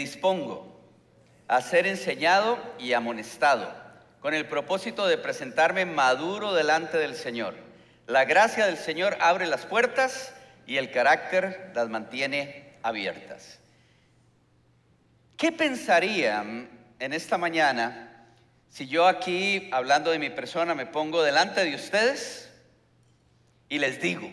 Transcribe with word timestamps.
dispongo 0.00 0.66
a 1.46 1.60
ser 1.60 1.86
enseñado 1.86 2.58
y 2.78 2.94
amonestado 2.94 3.70
con 4.20 4.34
el 4.34 4.46
propósito 4.46 5.06
de 5.06 5.18
presentarme 5.18 5.84
maduro 5.84 6.54
delante 6.54 6.96
del 6.98 7.14
Señor. 7.14 7.54
La 8.06 8.24
gracia 8.24 8.66
del 8.66 8.76
Señor 8.76 9.16
abre 9.20 9.46
las 9.46 9.66
puertas 9.66 10.34
y 10.66 10.78
el 10.78 10.90
carácter 10.90 11.70
las 11.74 11.88
mantiene 11.88 12.72
abiertas. 12.82 13.58
¿Qué 15.36 15.52
pensarían 15.52 16.70
en 16.98 17.12
esta 17.12 17.36
mañana 17.38 18.26
si 18.68 18.86
yo 18.86 19.06
aquí, 19.06 19.68
hablando 19.72 20.10
de 20.10 20.18
mi 20.18 20.30
persona, 20.30 20.74
me 20.74 20.86
pongo 20.86 21.22
delante 21.22 21.64
de 21.64 21.74
ustedes 21.74 22.50
y 23.68 23.78
les 23.78 24.00
digo, 24.00 24.30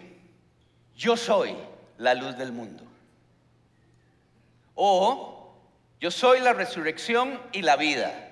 yo 0.96 1.18
soy 1.18 1.56
la 1.98 2.14
luz 2.14 2.38
del 2.38 2.52
mundo? 2.52 2.84
O 4.76 5.37
yo 6.00 6.12
soy 6.12 6.40
la 6.40 6.53
resurrección 6.53 7.42
y 7.52 7.62
la 7.62 7.76
vida. 7.76 8.23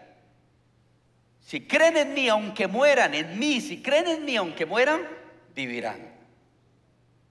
Si 1.41 1.67
creen 1.67 1.97
en 1.97 2.13
mí, 2.13 2.27
aunque 2.27 2.67
mueran, 2.67 3.13
en 3.13 3.37
mí, 3.37 3.61
si 3.61 3.81
creen 3.81 4.07
en 4.07 4.25
mí, 4.25 4.35
aunque 4.35 4.65
mueran, 4.65 5.07
vivirán. 5.53 6.13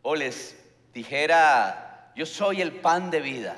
O 0.03 0.15
les 0.15 0.57
dijera, 0.93 2.13
yo 2.15 2.27
soy 2.27 2.61
el 2.61 2.73
pan 2.73 3.11
de 3.11 3.21
vida. 3.21 3.57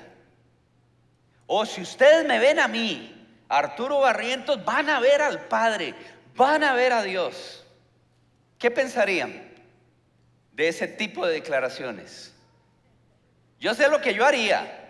O 1.47 1.64
si 1.64 1.82
ustedes 1.82 2.27
me 2.27 2.38
ven 2.38 2.58
a 2.58 2.69
mí, 2.69 3.12
Arturo 3.48 4.00
Barrientos, 4.00 4.64
van 4.64 4.88
a 4.91 5.00
ver 5.00 5.22
al 5.22 5.47
Padre, 5.47 5.94
van 6.34 6.64
a 6.64 6.72
ver 6.74 6.92
a 6.92 7.02
Dios. 7.02 7.64
¿Qué 8.58 8.70
pensarían 8.70 9.50
de 10.52 10.69
ese 10.69 10.88
tipo 10.88 11.27
de 11.27 11.34
declaraciones? 11.34 12.34
Yo 13.60 13.74
sé 13.74 13.88
lo 13.88 14.00
que 14.00 14.14
yo 14.14 14.24
haría. 14.24 14.85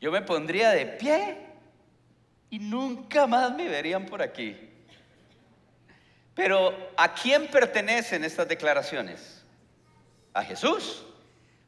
Yo 0.00 0.10
me 0.10 0.22
pondría 0.22 0.70
de 0.70 0.86
pie 0.86 1.36
y 2.48 2.58
nunca 2.58 3.26
más 3.26 3.52
me 3.54 3.68
verían 3.68 4.06
por 4.06 4.22
aquí. 4.22 4.56
Pero 6.34 6.74
¿a 6.96 7.12
quién 7.12 7.48
pertenecen 7.48 8.24
estas 8.24 8.48
declaraciones? 8.48 9.44
A 10.32 10.42
Jesús. 10.42 11.04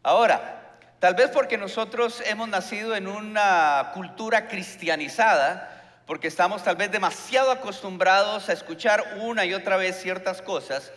Ahora, 0.03 0.79
tal 0.99 1.15
vez 1.15 1.31
porque 1.31 1.59
nosotros 1.59 2.23
hemos 2.25 2.49
nacido 2.49 2.97
en 2.97 3.07
una 3.07 3.91
cultura 3.93 4.49
cristianizada, 4.49 6.01
porque 6.07 6.29
estamos 6.29 6.65
tal 6.65 6.77
vez 6.77 6.91
demasiado 6.91 7.51
acostumbrados 7.51 8.49
a 8.49 8.55
escuchar 8.55 9.19
una 9.21 9.45
y 9.45 9.53
otra 9.53 9.77
vez 9.77 10.01
ciertas 10.01 10.41
cosas, 10.41 10.91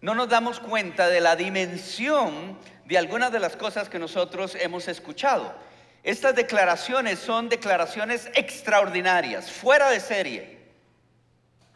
no 0.00 0.14
nos 0.14 0.28
damos 0.28 0.58
cuenta 0.58 1.08
de 1.08 1.20
la 1.20 1.36
dimensión 1.36 2.58
de 2.84 2.98
algunas 2.98 3.30
de 3.30 3.38
las 3.38 3.54
cosas 3.54 3.88
que 3.88 3.98
nosotros 3.98 4.56
hemos 4.56 4.88
escuchado. 4.88 5.54
Estas 6.02 6.34
declaraciones 6.34 7.18
son 7.18 7.48
declaraciones 7.48 8.30
extraordinarias, 8.34 9.50
fuera 9.50 9.90
de 9.90 10.00
serie, 10.00 10.58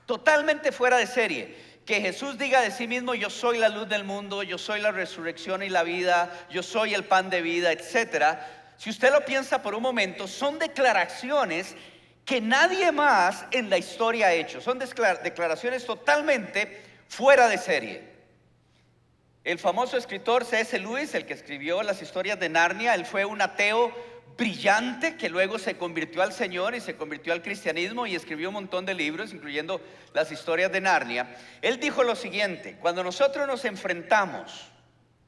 totalmente 0.07 0.73
fuera 0.73 0.97
de 0.97 1.07
serie. 1.07 1.65
Que 1.85 2.01
Jesús 2.01 2.39
diga 2.39 2.63
de 2.63 2.71
sí 2.71 2.87
mismo, 2.87 3.15
yo 3.15 3.29
soy 3.29 3.59
la 3.59 3.69
luz 3.69 3.87
del 3.87 4.05
mundo, 4.05 4.43
yo 4.43 4.57
soy 4.57 4.81
la 4.81 4.91
resurrección 4.91 5.63
y 5.63 5.69
la 5.69 5.83
vida, 5.83 6.47
yo 6.49 6.63
soy 6.63 6.95
el 6.95 7.05
pan 7.05 7.29
de 7.29 7.43
vida, 7.43 7.73
etc. 7.73 8.39
Si 8.79 8.89
usted 8.89 9.13
lo 9.13 9.23
piensa 9.27 9.61
por 9.61 9.75
un 9.75 9.83
momento, 9.83 10.27
son 10.27 10.59
declaraciones 10.59 11.77
que 12.25 12.41
nadie 12.41 12.91
más 12.91 13.45
en 13.51 13.69
la 13.69 13.77
historia 13.77 14.29
ha 14.29 14.33
hecho. 14.33 14.63
Son 14.63 14.79
declaraciones 14.79 15.85
totalmente 15.85 16.83
fuera 17.07 17.49
de 17.49 17.59
serie. 17.59 18.15
El 19.45 19.59
famoso 19.59 19.99
escritor 19.99 20.47
C.S. 20.47 20.79
Lewis, 20.79 21.15
el 21.15 21.27
que 21.27 21.35
escribió 21.35 21.83
las 21.83 22.01
historias 22.01 22.41
de 22.41 22.49
Narnia, 22.49 22.95
él 22.95 23.05
fue 23.05 23.27
un 23.27 23.43
ateo 23.43 23.95
brillante 24.37 25.17
que 25.17 25.29
luego 25.29 25.59
se 25.59 25.77
convirtió 25.77 26.23
al 26.23 26.33
Señor 26.33 26.75
y 26.75 26.81
se 26.81 26.97
convirtió 26.97 27.33
al 27.33 27.43
cristianismo 27.43 28.07
y 28.07 28.15
escribió 28.15 28.49
un 28.49 28.55
montón 28.55 28.85
de 28.85 28.95
libros, 28.95 29.33
incluyendo 29.33 29.81
las 30.13 30.33
historias 30.33 30.73
de 30.73 30.81
Narnia. 30.81 31.37
Él 31.63 31.79
dijo 31.79 32.03
lo 32.03 32.17
siguiente, 32.17 32.77
cuando 32.81 33.05
nosotros 33.05 33.47
nos 33.47 33.65
enfrentamos, 33.65 34.73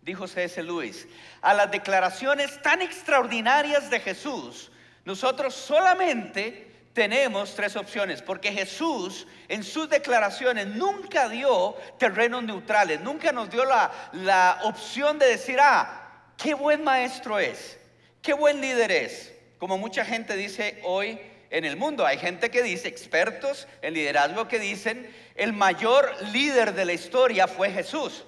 dijo 0.02 0.26
C.S. 0.26 0.62
Lewis, 0.62 1.06
a 1.40 1.54
las 1.54 1.70
declaraciones 1.70 2.60
tan 2.62 2.82
extraordinarias 2.82 3.90
de 3.90 4.00
Jesús, 4.00 4.70
nosotros 5.04 5.54
solamente 5.54 6.72
tenemos 6.92 7.54
tres 7.54 7.76
opciones, 7.76 8.22
porque 8.22 8.50
Jesús 8.52 9.26
en 9.48 9.62
sus 9.62 9.88
declaraciones 9.88 10.66
nunca 10.66 11.28
dio 11.28 11.76
terrenos 11.98 12.42
neutrales, 12.42 13.00
nunca 13.02 13.30
nos 13.30 13.50
dio 13.50 13.64
la, 13.64 13.92
la 14.12 14.60
opción 14.64 15.18
de 15.18 15.26
decir, 15.26 15.58
ah, 15.60 16.10
qué 16.36 16.54
buen 16.54 16.82
maestro 16.82 17.38
es 17.38 17.78
qué 18.26 18.34
buen 18.34 18.60
líder 18.60 18.90
es. 18.90 19.32
Como 19.58 19.78
mucha 19.78 20.04
gente 20.04 20.36
dice 20.36 20.80
hoy 20.82 21.20
en 21.48 21.64
el 21.64 21.76
mundo, 21.76 22.04
hay 22.04 22.18
gente 22.18 22.50
que 22.50 22.60
dice, 22.60 22.88
expertos 22.88 23.68
en 23.82 23.94
liderazgo 23.94 24.48
que 24.48 24.58
dicen, 24.58 25.08
el 25.36 25.52
mayor 25.52 26.12
líder 26.32 26.74
de 26.74 26.84
la 26.84 26.92
historia 26.92 27.46
fue 27.46 27.70
Jesús, 27.70 28.24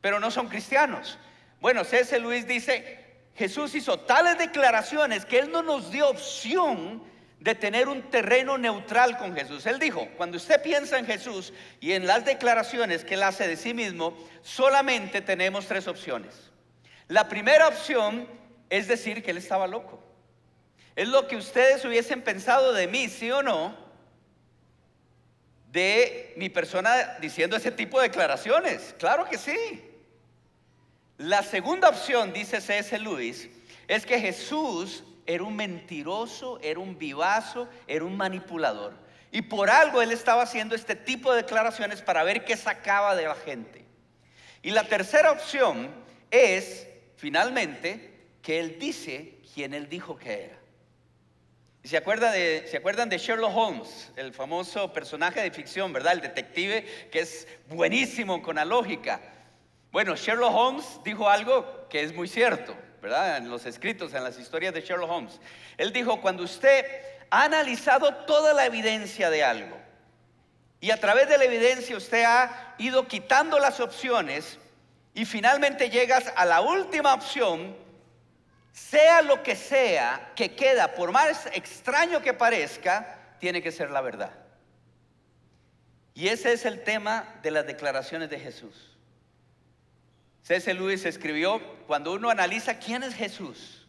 pero 0.00 0.20
no 0.20 0.30
son 0.30 0.48
cristianos. 0.48 1.18
Bueno, 1.60 1.82
C.S. 1.82 2.16
Luis 2.20 2.46
dice, 2.46 3.00
Jesús 3.34 3.74
hizo 3.74 3.98
tales 3.98 4.38
declaraciones 4.38 5.26
que 5.26 5.40
él 5.40 5.50
no 5.50 5.64
nos 5.64 5.90
dio 5.90 6.08
opción 6.08 7.02
de 7.40 7.56
tener 7.56 7.88
un 7.88 8.02
terreno 8.10 8.56
neutral 8.56 9.18
con 9.18 9.34
Jesús. 9.34 9.66
Él 9.66 9.80
dijo, 9.80 10.08
cuando 10.16 10.36
usted 10.36 10.62
piensa 10.62 10.96
en 10.96 11.06
Jesús 11.06 11.52
y 11.80 11.92
en 11.92 12.06
las 12.06 12.24
declaraciones 12.24 13.04
que 13.04 13.14
él 13.14 13.24
hace 13.24 13.48
de 13.48 13.56
sí 13.56 13.74
mismo, 13.74 14.16
solamente 14.42 15.22
tenemos 15.22 15.66
tres 15.66 15.88
opciones. 15.88 16.52
La 17.08 17.28
primera 17.28 17.66
opción 17.66 18.43
es 18.70 18.88
decir 18.88 19.22
que 19.22 19.30
él 19.30 19.36
estaba 19.36 19.66
loco. 19.66 20.02
Es 20.96 21.08
lo 21.08 21.26
que 21.26 21.36
ustedes 21.36 21.84
hubiesen 21.84 22.22
pensado 22.22 22.72
de 22.72 22.86
mí, 22.86 23.08
sí 23.08 23.30
o 23.30 23.42
no, 23.42 23.76
de 25.72 26.32
mi 26.36 26.48
persona 26.48 27.16
diciendo 27.20 27.56
ese 27.56 27.72
tipo 27.72 28.00
de 28.00 28.08
declaraciones. 28.08 28.94
Claro 28.98 29.24
que 29.24 29.38
sí. 29.38 29.90
La 31.18 31.42
segunda 31.42 31.88
opción, 31.88 32.32
dice 32.32 32.60
C.S. 32.60 32.96
Lewis, 32.98 33.48
es 33.88 34.06
que 34.06 34.20
Jesús 34.20 35.04
era 35.26 35.42
un 35.42 35.56
mentiroso, 35.56 36.60
era 36.62 36.78
un 36.78 36.96
vivazo, 36.96 37.68
era 37.86 38.04
un 38.04 38.16
manipulador. 38.16 38.94
Y 39.32 39.42
por 39.42 39.68
algo 39.68 40.00
él 40.00 40.12
estaba 40.12 40.42
haciendo 40.42 40.76
este 40.76 40.94
tipo 40.94 41.32
de 41.32 41.42
declaraciones 41.42 42.02
para 42.02 42.22
ver 42.22 42.44
qué 42.44 42.56
sacaba 42.56 43.16
de 43.16 43.24
la 43.24 43.34
gente. 43.34 43.84
Y 44.62 44.70
la 44.70 44.84
tercera 44.84 45.32
opción 45.32 45.90
es, 46.30 46.86
finalmente, 47.16 48.13
que 48.44 48.60
él 48.60 48.78
dice 48.78 49.38
quien 49.54 49.72
él 49.72 49.88
dijo 49.88 50.16
que 50.16 50.44
era. 50.44 50.58
¿Y 51.82 51.88
se, 51.88 51.96
acuerda 51.96 52.30
de, 52.30 52.66
se 52.70 52.76
acuerdan 52.76 53.08
de 53.08 53.18
Sherlock 53.18 53.56
Holmes, 53.56 54.12
el 54.16 54.32
famoso 54.32 54.92
personaje 54.92 55.40
de 55.40 55.50
ficción, 55.50 55.92
¿verdad? 55.92 56.12
El 56.12 56.20
detective 56.20 57.08
que 57.10 57.20
es 57.20 57.48
buenísimo 57.68 58.42
con 58.42 58.56
la 58.56 58.64
lógica. 58.64 59.20
Bueno, 59.90 60.14
Sherlock 60.14 60.54
Holmes 60.54 61.00
dijo 61.04 61.28
algo 61.28 61.88
que 61.88 62.02
es 62.02 62.14
muy 62.14 62.28
cierto, 62.28 62.76
¿verdad? 63.00 63.38
En 63.38 63.48
los 63.48 63.64
escritos, 63.64 64.12
en 64.12 64.22
las 64.22 64.38
historias 64.38 64.74
de 64.74 64.82
Sherlock 64.82 65.10
Holmes. 65.10 65.40
Él 65.78 65.92
dijo, 65.92 66.20
cuando 66.20 66.42
usted 66.44 66.84
ha 67.30 67.44
analizado 67.44 68.14
toda 68.26 68.52
la 68.52 68.66
evidencia 68.66 69.30
de 69.30 69.42
algo 69.42 69.76
y 70.80 70.90
a 70.90 71.00
través 71.00 71.30
de 71.30 71.38
la 71.38 71.44
evidencia 71.44 71.96
usted 71.96 72.24
ha 72.24 72.74
ido 72.76 73.08
quitando 73.08 73.58
las 73.58 73.80
opciones 73.80 74.58
y 75.14 75.24
finalmente 75.24 75.88
llegas 75.88 76.30
a 76.36 76.44
la 76.44 76.60
última 76.60 77.14
opción, 77.14 77.83
sea 78.74 79.22
lo 79.22 79.44
que 79.44 79.54
sea 79.54 80.32
que 80.34 80.56
queda, 80.56 80.94
por 80.94 81.12
más 81.12 81.46
extraño 81.52 82.20
que 82.20 82.34
parezca, 82.34 83.36
tiene 83.38 83.62
que 83.62 83.70
ser 83.70 83.88
la 83.90 84.00
verdad. 84.00 84.32
Y 86.12 86.26
ese 86.26 86.52
es 86.52 86.64
el 86.64 86.82
tema 86.82 87.38
de 87.42 87.52
las 87.52 87.66
declaraciones 87.66 88.30
de 88.30 88.40
Jesús. 88.40 88.98
C.S. 90.42 90.74
Lewis 90.74 91.06
escribió, 91.06 91.60
cuando 91.86 92.12
uno 92.12 92.30
analiza 92.30 92.80
quién 92.80 93.04
es 93.04 93.14
Jesús, 93.14 93.86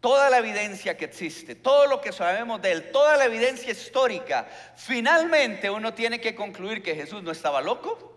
toda 0.00 0.28
la 0.28 0.38
evidencia 0.38 0.98
que 0.98 1.06
existe, 1.06 1.54
todo 1.54 1.86
lo 1.86 2.02
que 2.02 2.12
sabemos 2.12 2.60
de 2.60 2.70
él, 2.70 2.92
toda 2.92 3.16
la 3.16 3.24
evidencia 3.24 3.72
histórica, 3.72 4.46
finalmente 4.76 5.70
uno 5.70 5.94
tiene 5.94 6.20
que 6.20 6.34
concluir 6.34 6.82
que 6.82 6.94
Jesús 6.94 7.22
no 7.22 7.30
estaba 7.30 7.62
loco, 7.62 8.14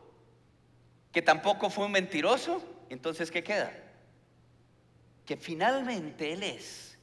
que 1.14 1.22
tampoco 1.22 1.70
fue 1.70 1.86
un 1.86 1.94
mentiroso, 1.94 2.62
entonces 2.90 3.32
¿qué 3.32 3.46
queda? 3.46 3.72
Que 5.28 5.36
finalmente 5.36 6.32
Él 6.32 6.42
es 6.42 6.98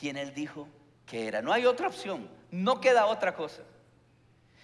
quien 0.00 0.16
Él 0.16 0.34
dijo 0.34 0.66
que 1.06 1.28
era. 1.28 1.42
No 1.42 1.52
hay 1.52 1.66
otra 1.66 1.86
opción, 1.86 2.28
no 2.50 2.80
queda 2.80 3.06
otra 3.06 3.34
cosa. 3.34 3.62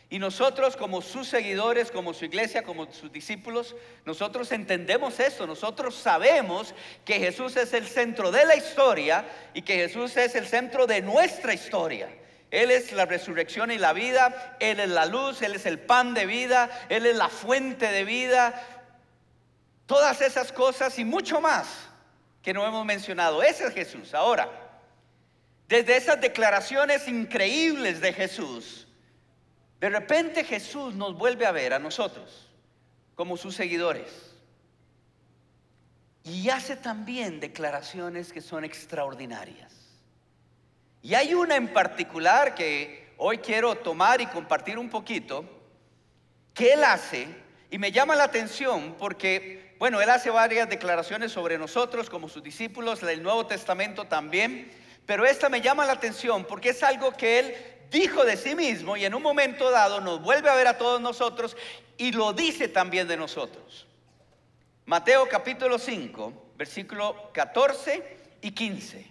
Y 0.08 0.18
nosotros 0.18 0.76
como 0.76 1.02
sus 1.02 1.28
seguidores, 1.28 1.90
como 1.90 2.14
su 2.14 2.24
iglesia, 2.24 2.62
como 2.62 2.90
sus 2.92 3.12
discípulos, 3.12 3.76
nosotros 4.06 4.50
entendemos 4.52 5.20
esto, 5.20 5.46
nosotros 5.46 5.94
sabemos 5.94 6.74
que 7.04 7.18
Jesús 7.18 7.56
es 7.56 7.74
el 7.74 7.86
centro 7.86 8.30
de 8.30 8.46
la 8.46 8.56
historia 8.56 9.26
y 9.52 9.62
que 9.62 9.74
Jesús 9.74 10.16
es 10.16 10.34
el 10.34 10.46
centro 10.46 10.86
de 10.86 11.02
nuestra 11.02 11.52
historia. 11.52 12.08
Él 12.50 12.70
es 12.70 12.92
la 12.92 13.04
resurrección 13.04 13.70
y 13.70 13.78
la 13.78 13.92
vida, 13.92 14.56
Él 14.60 14.80
es 14.80 14.88
la 14.88 15.04
luz, 15.04 15.42
Él 15.42 15.56
es 15.56 15.66
el 15.66 15.78
pan 15.78 16.14
de 16.14 16.24
vida, 16.24 16.70
Él 16.88 17.04
es 17.04 17.16
la 17.16 17.28
fuente 17.28 17.90
de 17.90 18.04
vida. 18.04 18.54
Todas 19.86 20.22
esas 20.22 20.52
cosas 20.52 20.98
y 20.98 21.04
mucho 21.04 21.40
más 21.40 21.90
que 22.44 22.52
no 22.52 22.64
hemos 22.64 22.84
mencionado. 22.84 23.42
Ese 23.42 23.66
es 23.66 23.74
Jesús. 23.74 24.14
Ahora, 24.14 24.50
desde 25.66 25.96
esas 25.96 26.20
declaraciones 26.20 27.08
increíbles 27.08 28.02
de 28.02 28.12
Jesús, 28.12 28.86
de 29.80 29.88
repente 29.88 30.44
Jesús 30.44 30.94
nos 30.94 31.16
vuelve 31.16 31.46
a 31.46 31.52
ver 31.52 31.72
a 31.72 31.78
nosotros 31.78 32.50
como 33.14 33.38
sus 33.38 33.56
seguidores. 33.56 34.34
Y 36.22 36.50
hace 36.50 36.76
también 36.76 37.40
declaraciones 37.40 38.30
que 38.30 38.42
son 38.42 38.64
extraordinarias. 38.64 39.72
Y 41.00 41.14
hay 41.14 41.32
una 41.32 41.56
en 41.56 41.72
particular 41.72 42.54
que 42.54 43.14
hoy 43.16 43.38
quiero 43.38 43.74
tomar 43.76 44.20
y 44.20 44.26
compartir 44.26 44.78
un 44.78 44.90
poquito, 44.90 45.44
que 46.52 46.74
él 46.74 46.84
hace 46.84 47.26
y 47.70 47.78
me 47.78 47.90
llama 47.90 48.14
la 48.16 48.24
atención 48.24 48.96
porque, 48.98 49.63
bueno, 49.84 50.00
él 50.00 50.08
hace 50.08 50.30
varias 50.30 50.66
declaraciones 50.70 51.30
sobre 51.30 51.58
nosotros 51.58 52.08
como 52.08 52.30
sus 52.30 52.42
discípulos, 52.42 53.02
el 53.02 53.22
Nuevo 53.22 53.44
Testamento 53.44 54.06
también, 54.06 54.72
pero 55.04 55.26
esta 55.26 55.50
me 55.50 55.60
llama 55.60 55.84
la 55.84 55.92
atención 55.92 56.46
porque 56.46 56.70
es 56.70 56.82
algo 56.82 57.12
que 57.12 57.38
él 57.38 57.54
dijo 57.90 58.24
de 58.24 58.38
sí 58.38 58.54
mismo 58.54 58.96
y 58.96 59.04
en 59.04 59.14
un 59.14 59.22
momento 59.22 59.70
dado 59.70 60.00
nos 60.00 60.22
vuelve 60.22 60.48
a 60.48 60.54
ver 60.54 60.68
a 60.68 60.78
todos 60.78 61.02
nosotros 61.02 61.54
y 61.98 62.12
lo 62.12 62.32
dice 62.32 62.68
también 62.68 63.06
de 63.06 63.18
nosotros. 63.18 63.86
Mateo 64.86 65.28
capítulo 65.28 65.78
5, 65.78 66.52
versículo 66.56 67.30
14 67.34 68.16
y 68.40 68.52
15. 68.52 69.06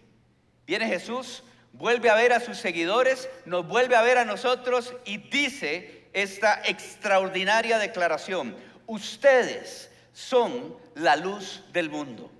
Viene 0.65 0.87
Jesús, 0.87 1.43
vuelve 1.73 2.09
a 2.09 2.15
ver 2.15 2.33
a 2.33 2.39
sus 2.39 2.57
seguidores, 2.57 3.29
nos 3.45 3.67
vuelve 3.67 3.95
a 3.95 4.01
ver 4.01 4.17
a 4.17 4.25
nosotros 4.25 4.95
y 5.05 5.19
dice 5.19 6.07
esta 6.13 6.63
extraordinaria 6.65 7.77
declaración. 7.77 8.57
Ustedes 8.87 9.91
son 10.13 10.77
la 10.95 11.15
luz 11.15 11.63
del 11.73 11.89
mundo. 11.89 12.31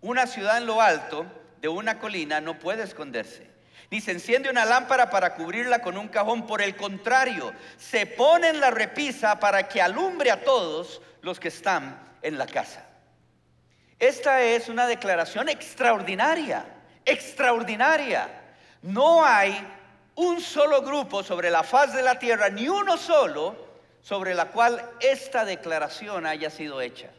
Una 0.00 0.26
ciudad 0.26 0.58
en 0.58 0.66
lo 0.66 0.80
alto 0.80 1.26
de 1.60 1.68
una 1.68 1.98
colina 1.98 2.40
no 2.40 2.58
puede 2.58 2.82
esconderse. 2.82 3.50
Ni 3.90 4.00
se 4.00 4.12
enciende 4.12 4.50
una 4.50 4.64
lámpara 4.64 5.10
para 5.10 5.34
cubrirla 5.34 5.80
con 5.80 5.96
un 5.96 6.08
cajón. 6.08 6.46
Por 6.46 6.60
el 6.60 6.74
contrario, 6.74 7.52
se 7.76 8.06
pone 8.06 8.48
en 8.48 8.60
la 8.60 8.70
repisa 8.70 9.38
para 9.38 9.68
que 9.68 9.80
alumbre 9.80 10.30
a 10.30 10.42
todos 10.42 11.00
los 11.22 11.38
que 11.38 11.48
están 11.48 12.00
en 12.22 12.36
la 12.38 12.46
casa. 12.46 12.84
Esta 13.98 14.42
es 14.42 14.68
una 14.68 14.86
declaración 14.86 15.48
extraordinaria, 15.48 16.64
extraordinaria. 17.04 18.28
No 18.82 19.24
hay 19.24 19.56
un 20.16 20.40
solo 20.40 20.82
grupo 20.82 21.22
sobre 21.22 21.50
la 21.50 21.62
faz 21.62 21.94
de 21.94 22.02
la 22.02 22.18
tierra, 22.18 22.48
ni 22.48 22.68
uno 22.68 22.96
solo 22.96 23.65
sobre 24.06 24.36
la 24.36 24.52
cual 24.52 24.88
esta 25.00 25.44
declaración 25.44 26.26
haya 26.26 26.48
sido 26.48 26.80
hecha, 26.80 27.10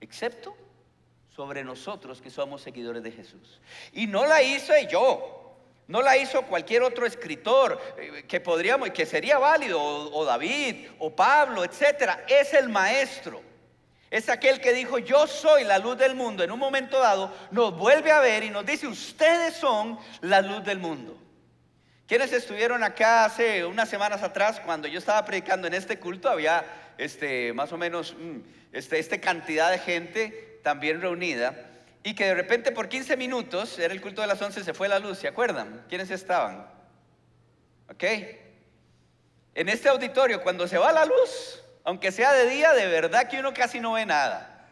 excepto 0.00 0.56
sobre 1.28 1.62
nosotros 1.62 2.22
que 2.22 2.30
somos 2.30 2.62
seguidores 2.62 3.02
de 3.02 3.12
Jesús. 3.12 3.60
Y 3.92 4.06
no 4.06 4.24
la 4.24 4.42
hice 4.42 4.88
yo, 4.90 5.54
no 5.86 6.00
la 6.00 6.16
hizo 6.16 6.40
cualquier 6.46 6.82
otro 6.82 7.04
escritor 7.04 7.78
eh, 7.98 8.24
que 8.26 8.40
podríamos, 8.40 8.88
que 8.88 9.04
sería 9.04 9.36
válido, 9.36 9.78
o, 9.82 10.24
David, 10.24 10.86
o 10.98 11.14
Pablo, 11.14 11.62
etcétera. 11.62 12.24
Es 12.26 12.54
el 12.54 12.70
maestro. 12.70 13.42
Es 14.10 14.30
aquel 14.30 14.62
que 14.62 14.72
dijo, 14.72 14.96
yo 14.96 15.26
soy 15.26 15.64
la 15.64 15.76
luz 15.76 15.98
del 15.98 16.14
mundo. 16.14 16.42
En 16.42 16.52
un 16.52 16.58
momento 16.58 17.00
dado 17.00 17.34
nos 17.50 17.76
vuelve 17.76 18.12
a 18.12 18.20
ver 18.20 18.44
y 18.44 18.48
nos 18.48 18.64
dice, 18.64 18.86
ustedes 18.88 19.56
son 19.56 19.98
la 20.22 20.40
luz 20.40 20.64
del 20.64 20.78
mundo. 20.78 21.18
Quienes 22.10 22.32
estuvieron 22.32 22.82
acá 22.82 23.24
hace 23.24 23.64
unas 23.64 23.88
semanas 23.88 24.24
atrás, 24.24 24.58
cuando 24.58 24.88
yo 24.88 24.98
estaba 24.98 25.24
predicando 25.24 25.68
en 25.68 25.74
este 25.74 26.00
culto, 26.00 26.28
había 26.28 26.64
este, 26.98 27.52
más 27.52 27.72
o 27.72 27.76
menos 27.76 28.16
mm, 28.18 28.38
este, 28.72 28.98
esta 28.98 29.20
cantidad 29.20 29.70
de 29.70 29.78
gente 29.78 30.58
también 30.64 31.00
reunida 31.00 31.54
y 32.02 32.16
que 32.16 32.24
de 32.24 32.34
repente 32.34 32.72
por 32.72 32.88
15 32.88 33.16
minutos, 33.16 33.78
era 33.78 33.94
el 33.94 34.00
culto 34.00 34.22
de 34.22 34.26
las 34.26 34.42
11, 34.42 34.64
se 34.64 34.74
fue 34.74 34.88
la 34.88 34.98
luz, 34.98 35.18
¿se 35.18 35.28
acuerdan? 35.28 35.84
¿Quiénes 35.88 36.10
estaban? 36.10 36.66
¿Ok? 37.88 38.02
En 39.54 39.68
este 39.68 39.88
auditorio, 39.88 40.42
cuando 40.42 40.66
se 40.66 40.78
va 40.78 40.90
la 40.90 41.04
luz, 41.04 41.62
aunque 41.84 42.10
sea 42.10 42.32
de 42.32 42.50
día, 42.50 42.72
de 42.72 42.88
verdad 42.88 43.28
que 43.28 43.38
uno 43.38 43.54
casi 43.54 43.78
no 43.78 43.92
ve 43.92 44.04
nada. 44.04 44.66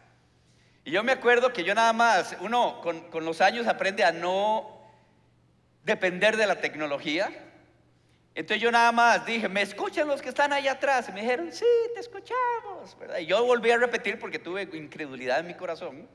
Y 0.83 0.91
yo 0.91 1.05
me 1.05 1.13
acuerdo 1.13 1.53
que 1.53 1.63
yo 1.63 1.73
nada 1.73 1.93
más, 1.93 2.35
uno 2.41 2.81
con, 2.81 3.09
con 3.09 3.23
los 3.23 3.39
años 3.39 3.65
aprende 3.65 4.03
a 4.03 4.11
no 4.11 4.78
depender 5.89 6.37
de 6.37 6.47
la 6.47 6.61
tecnología. 6.61 7.29
Entonces 8.35 8.61
yo 8.61 8.71
nada 8.71 8.91
más 8.91 9.25
dije, 9.25 9.49
¿me 9.49 9.61
escuchan 9.61 10.07
los 10.07 10.21
que 10.21 10.29
están 10.29 10.53
allá 10.53 10.73
atrás? 10.73 11.09
Y 11.09 11.11
me 11.11 11.21
dijeron, 11.21 11.51
sí, 11.51 11.65
te 11.93 11.99
escuchamos. 11.99 12.95
Y 13.19 13.25
yo 13.25 13.43
volví 13.43 13.71
a 13.71 13.77
repetir 13.77 14.19
porque 14.19 14.39
tuve 14.39 14.69
incredulidad 14.73 15.39
en 15.39 15.47
mi 15.47 15.55
corazón. 15.55 16.07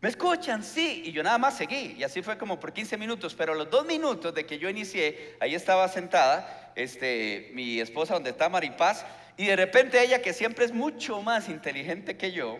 ¿Me 0.00 0.08
escuchan? 0.08 0.62
Sí. 0.62 1.02
Y 1.06 1.12
yo 1.12 1.22
nada 1.22 1.38
más 1.38 1.56
seguí. 1.56 1.96
Y 1.98 2.04
así 2.04 2.22
fue 2.22 2.38
como 2.38 2.60
por 2.60 2.72
15 2.72 2.96
minutos. 2.98 3.34
Pero 3.34 3.54
los 3.54 3.70
dos 3.70 3.86
minutos 3.86 4.34
de 4.34 4.46
que 4.46 4.58
yo 4.58 4.68
inicié, 4.68 5.36
ahí 5.40 5.54
estaba 5.54 5.88
sentada 5.88 6.72
este, 6.76 7.50
mi 7.54 7.80
esposa 7.80 8.14
donde 8.14 8.30
está 8.30 8.48
Maripaz. 8.48 9.04
Y 9.36 9.46
de 9.46 9.56
repente 9.56 10.02
ella, 10.02 10.20
que 10.20 10.32
siempre 10.32 10.66
es 10.66 10.72
mucho 10.72 11.22
más 11.22 11.48
inteligente 11.48 12.16
que 12.16 12.32
yo, 12.32 12.58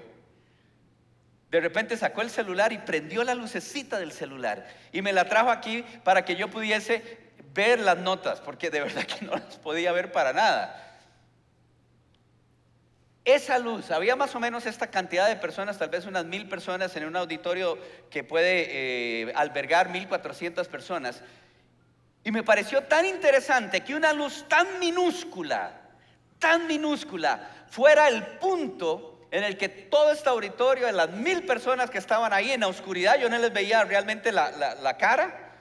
de 1.51 1.61
repente 1.61 1.97
sacó 1.97 2.23
el 2.23 2.31
celular 2.31 2.73
y 2.73 2.79
prendió 2.79 3.25
la 3.25 3.35
lucecita 3.35 3.99
del 3.99 4.13
celular. 4.13 4.67
Y 4.93 5.03
me 5.03 5.13
la 5.13 5.29
trajo 5.29 5.51
aquí 5.51 5.85
para 6.05 6.25
que 6.25 6.37
yo 6.37 6.49
pudiese 6.49 7.19
ver 7.53 7.81
las 7.81 7.99
notas, 7.99 8.41
porque 8.41 8.71
de 8.71 8.81
verdad 8.81 9.05
que 9.05 9.25
no 9.25 9.33
las 9.33 9.57
podía 9.57 9.91
ver 9.91 10.13
para 10.13 10.33
nada. 10.33 10.87
Esa 13.25 13.59
luz, 13.59 13.91
había 13.91 14.17
más 14.17 14.35
o 14.35 14.41
menos 14.41 14.65
esta 14.65 14.87
cantidad 14.87 15.29
de 15.29 15.37
personas, 15.37 15.77
tal 15.77 15.91
vez 15.91 16.07
unas 16.07 16.25
mil 16.25 16.49
personas 16.49 16.95
en 16.97 17.05
un 17.05 17.17
auditorio 17.17 17.79
que 18.11 18.25
puede 18.25 18.69
eh, 18.71 19.33
albergar 19.35 19.91
mil 19.91 20.09
cuatrocientas 20.09 20.69
personas. 20.69 21.21
Y 22.23 22.31
me 22.31 22.45
pareció 22.45 22.83
tan 22.85 23.07
interesante 23.07 23.81
que 23.83 23.95
una 23.95 24.13
luz 24.13 24.47
tan 24.49 24.79
minúscula, 24.79 25.81
tan 26.39 26.67
minúscula, 26.67 27.67
fuera 27.69 28.09
el 28.09 28.25
punto 28.39 29.20
en 29.31 29.45
el 29.45 29.57
que 29.57 29.69
todo 29.69 30.13
este 30.13 30.29
auditorio, 30.29 30.87
de 30.87 30.93
las 30.93 31.11
mil 31.11 31.45
personas 31.45 31.91
que 31.91 31.99
estaban 31.99 32.33
ahí 32.33 32.51
en 32.53 32.61
la 32.61 32.69
oscuridad, 32.69 33.19
yo 33.19 33.29
no 33.29 33.39
les 33.39 33.53
veía 33.53 33.85
realmente 33.85 34.33
la, 34.33 34.51
la 34.51 34.97
cara, 34.97 35.53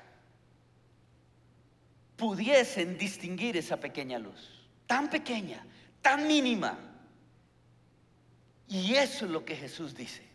pudiesen 2.16 2.98
distinguir 2.98 3.58
esa 3.58 3.78
pequeña 3.78 4.20
luz, 4.20 4.68
tan 4.88 5.10
pequeña, 5.10 5.66
tan 6.02 6.28
mínima. 6.28 6.78
Y 8.68 8.96
eso 8.96 9.26
es 9.26 9.32
lo 9.32 9.44
que 9.44 9.56
Jesús 9.56 9.96
dice 9.96 10.29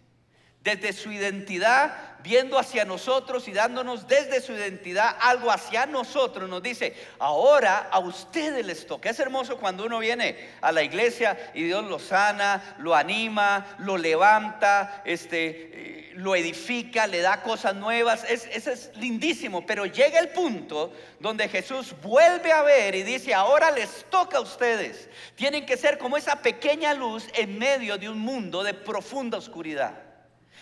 desde 0.64 0.94
su 0.94 1.12
identidad, 1.12 1.94
viendo 2.22 2.58
hacia 2.58 2.86
nosotros 2.86 3.46
y 3.48 3.52
dándonos 3.52 4.08
desde 4.08 4.40
su 4.40 4.54
identidad 4.54 5.14
algo 5.20 5.50
hacia 5.50 5.84
nosotros, 5.84 6.48
nos 6.48 6.62
dice, 6.62 6.96
ahora 7.18 7.90
a 7.90 7.98
ustedes 7.98 8.64
les 8.64 8.86
toca. 8.86 9.10
Es 9.10 9.20
hermoso 9.20 9.58
cuando 9.58 9.84
uno 9.84 9.98
viene 9.98 10.52
a 10.62 10.72
la 10.72 10.82
iglesia 10.82 11.52
y 11.52 11.64
Dios 11.64 11.84
lo 11.84 11.98
sana, 11.98 12.76
lo 12.78 12.94
anima, 12.94 13.76
lo 13.80 13.98
levanta, 13.98 15.02
este, 15.04 15.48
eh, 15.48 16.12
lo 16.14 16.34
edifica, 16.34 17.06
le 17.06 17.20
da 17.20 17.42
cosas 17.42 17.74
nuevas. 17.74 18.24
Es, 18.24 18.46
eso 18.50 18.70
es 18.70 18.90
lindísimo, 18.96 19.66
pero 19.66 19.84
llega 19.84 20.18
el 20.18 20.30
punto 20.30 20.94
donde 21.20 21.46
Jesús 21.50 21.94
vuelve 22.02 22.52
a 22.52 22.62
ver 22.62 22.94
y 22.94 23.02
dice, 23.02 23.34
ahora 23.34 23.70
les 23.70 24.06
toca 24.08 24.38
a 24.38 24.40
ustedes. 24.40 25.10
Tienen 25.34 25.66
que 25.66 25.76
ser 25.76 25.98
como 25.98 26.16
esa 26.16 26.36
pequeña 26.36 26.94
luz 26.94 27.28
en 27.34 27.58
medio 27.58 27.98
de 27.98 28.08
un 28.08 28.18
mundo 28.18 28.62
de 28.62 28.72
profunda 28.72 29.36
oscuridad. 29.36 30.03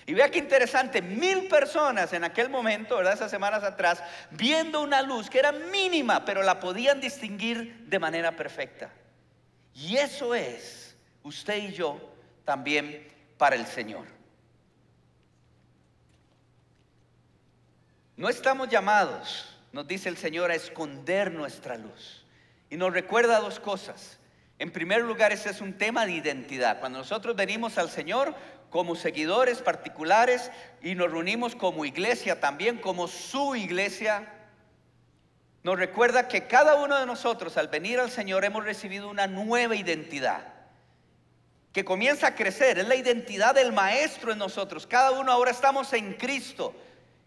Y 0.07 0.15
vea 0.15 0.31
qué 0.31 0.39
interesante, 0.39 1.01
mil 1.01 1.47
personas 1.47 2.13
en 2.13 2.25
aquel 2.25 2.51
momento, 2.51 2.97
¿verdad? 2.97 3.15
Esas 3.15 3.31
semanas 3.31 3.63
atrás, 3.63 4.03
viendo 4.31 4.81
una 4.81 5.03
luz 5.03 5.31
que 5.31 5.39
era 5.39 5.53
mínima, 5.53 6.25
pero 6.25 6.43
la 6.43 6.59
podían 6.59 7.01
distinguir 7.01 7.87
de 7.87 7.99
manera 7.99 8.35
perfecta. 8.35 8.91
Y 9.75 9.97
eso 9.97 10.35
es 10.35 10.97
usted 11.23 11.57
y 11.57 11.73
yo 11.73 12.01
también 12.45 13.09
para 13.39 13.57
el 13.57 13.67
Señor. 13.67 14.07
No 18.17 18.29
estamos 18.29 18.69
llamados, 18.69 19.57
nos 19.73 19.87
dice 19.87 20.09
el 20.09 20.17
Señor, 20.17 20.51
a 20.51 20.55
esconder 20.55 21.33
nuestra 21.33 21.77
luz. 21.77 22.25
Y 22.71 22.77
nos 22.77 22.93
recuerda 22.93 23.41
dos 23.41 23.61
cosas. 23.61 24.19
En 24.59 24.71
primer 24.71 25.03
lugar, 25.03 25.33
ese 25.33 25.51
es 25.51 25.61
un 25.61 25.77
tema 25.77 26.07
de 26.07 26.13
identidad. 26.13 26.79
Cuando 26.79 27.01
nosotros 27.01 27.35
venimos 27.35 27.79
al 27.79 27.91
Señor, 27.91 28.35
como 28.73 28.97
seguidores 28.97 29.61
particulares 29.61 30.51
y 30.83 30.95
nos 30.95 31.13
reunimos 31.13 31.55
como 31.55 31.85
iglesia 31.85 32.41
también, 32.41 32.79
como 32.79 33.07
su 33.07 33.55
iglesia, 33.55 34.27
nos 35.63 35.79
recuerda 35.79 36.27
que 36.27 36.47
cada 36.49 36.75
uno 36.77 36.99
de 36.99 37.07
nosotros 37.07 37.57
al 37.59 37.69
venir 37.69 38.01
al 38.01 38.11
Señor 38.11 38.45
hemos 38.45 38.65
recibido 38.65 39.09
una 39.11 39.27
nueva 39.27 39.77
identidad 39.77 40.55
que 41.73 41.85
comienza 41.85 42.29
a 42.29 42.35
crecer, 42.35 42.79
es 42.79 42.89
la 42.89 42.97
identidad 42.97 43.55
del 43.55 43.73
Maestro 43.73 44.33
en 44.33 44.39
nosotros. 44.39 44.87
Cada 44.87 45.13
uno 45.13 45.31
ahora 45.31 45.51
estamos 45.51 45.93
en 45.93 46.15
Cristo 46.15 46.75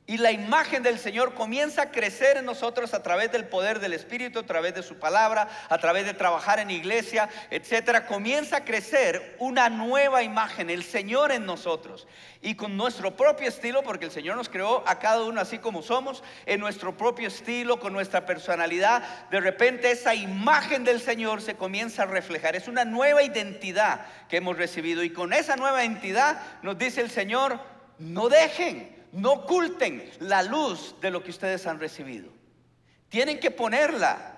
Y 0.08 0.20
la 0.20 0.32
imagen 0.32 0.84
del 0.84 1.00
Señor 1.00 1.34
comienza 1.34 1.82
a 1.82 1.92
crecer 1.92 2.38
en 2.38 2.46
nosotros 2.46 2.94
a 2.94 3.02
través 3.02 3.32
del 3.32 3.46
poder 3.46 3.80
del 3.80 3.94
Espíritu, 3.94 4.38
a 4.38 4.46
través 4.46 4.76
de 4.76 4.84
su 4.84 5.00
palabra, 5.00 5.50
a 5.68 5.80
través 5.80 6.06
de 6.06 6.14
trabajar 6.14 6.60
en 6.60 6.70
iglesia, 6.70 7.28
etcétera. 7.50 8.06
Comienza 8.06 8.58
a 8.58 8.66
crecer 8.66 9.36
una 9.40 9.68
nueva 9.68 10.22
imagen, 10.22 10.70
el 10.70 10.84
Señor 10.84 11.32
en 11.32 11.48
nosotros. 11.48 12.08
Y 12.44 12.54
con 12.54 12.78
nuestro 12.78 13.18
propio 13.18 13.48
estilo, 13.48 13.82
porque 13.82 14.06
el 14.06 14.12
Señor 14.12 14.38
nos 14.38 14.48
creó 14.48 14.84
a 14.86 15.00
cada 15.00 15.24
uno 15.24 15.42
así 15.42 15.58
como 15.58 15.82
somos, 15.82 16.24
en 16.46 16.60
nuestro 16.60 16.96
propio 16.96 17.28
estilo, 17.28 17.80
con 17.80 17.92
nuestra 17.92 18.28
personalidad, 18.28 19.28
de 19.32 19.40
repente 19.40 19.90
esa 19.90 20.14
imagen 20.14 20.84
del 20.84 21.02
Señor 21.02 21.42
se 21.42 21.56
comienza 21.56 22.04
a 22.04 22.06
reflejar. 22.06 22.56
Es 22.56 22.68
una 22.68 22.86
nueva 22.86 23.24
identidad 23.24 24.06
que 24.30 24.38
hemos 24.38 24.56
recibido. 24.56 25.04
Y 25.04 25.10
con 25.10 25.34
esa 25.34 25.56
nueva 25.56 25.84
identidad 25.84 26.40
nos 26.62 26.78
dice 26.78 27.02
el 27.02 27.10
Señor, 27.10 27.60
no 27.98 28.30
dejen 28.30 28.95
no 29.16 29.32
oculten 29.32 30.12
la 30.20 30.44
luz 30.44 30.96
de 31.02 31.10
lo 31.10 31.24
que 31.24 31.32
ustedes 31.32 31.66
han 31.68 31.80
recibido. 31.80 32.30
Tienen 33.10 33.40
que 33.40 33.52
ponerla. 33.52 34.32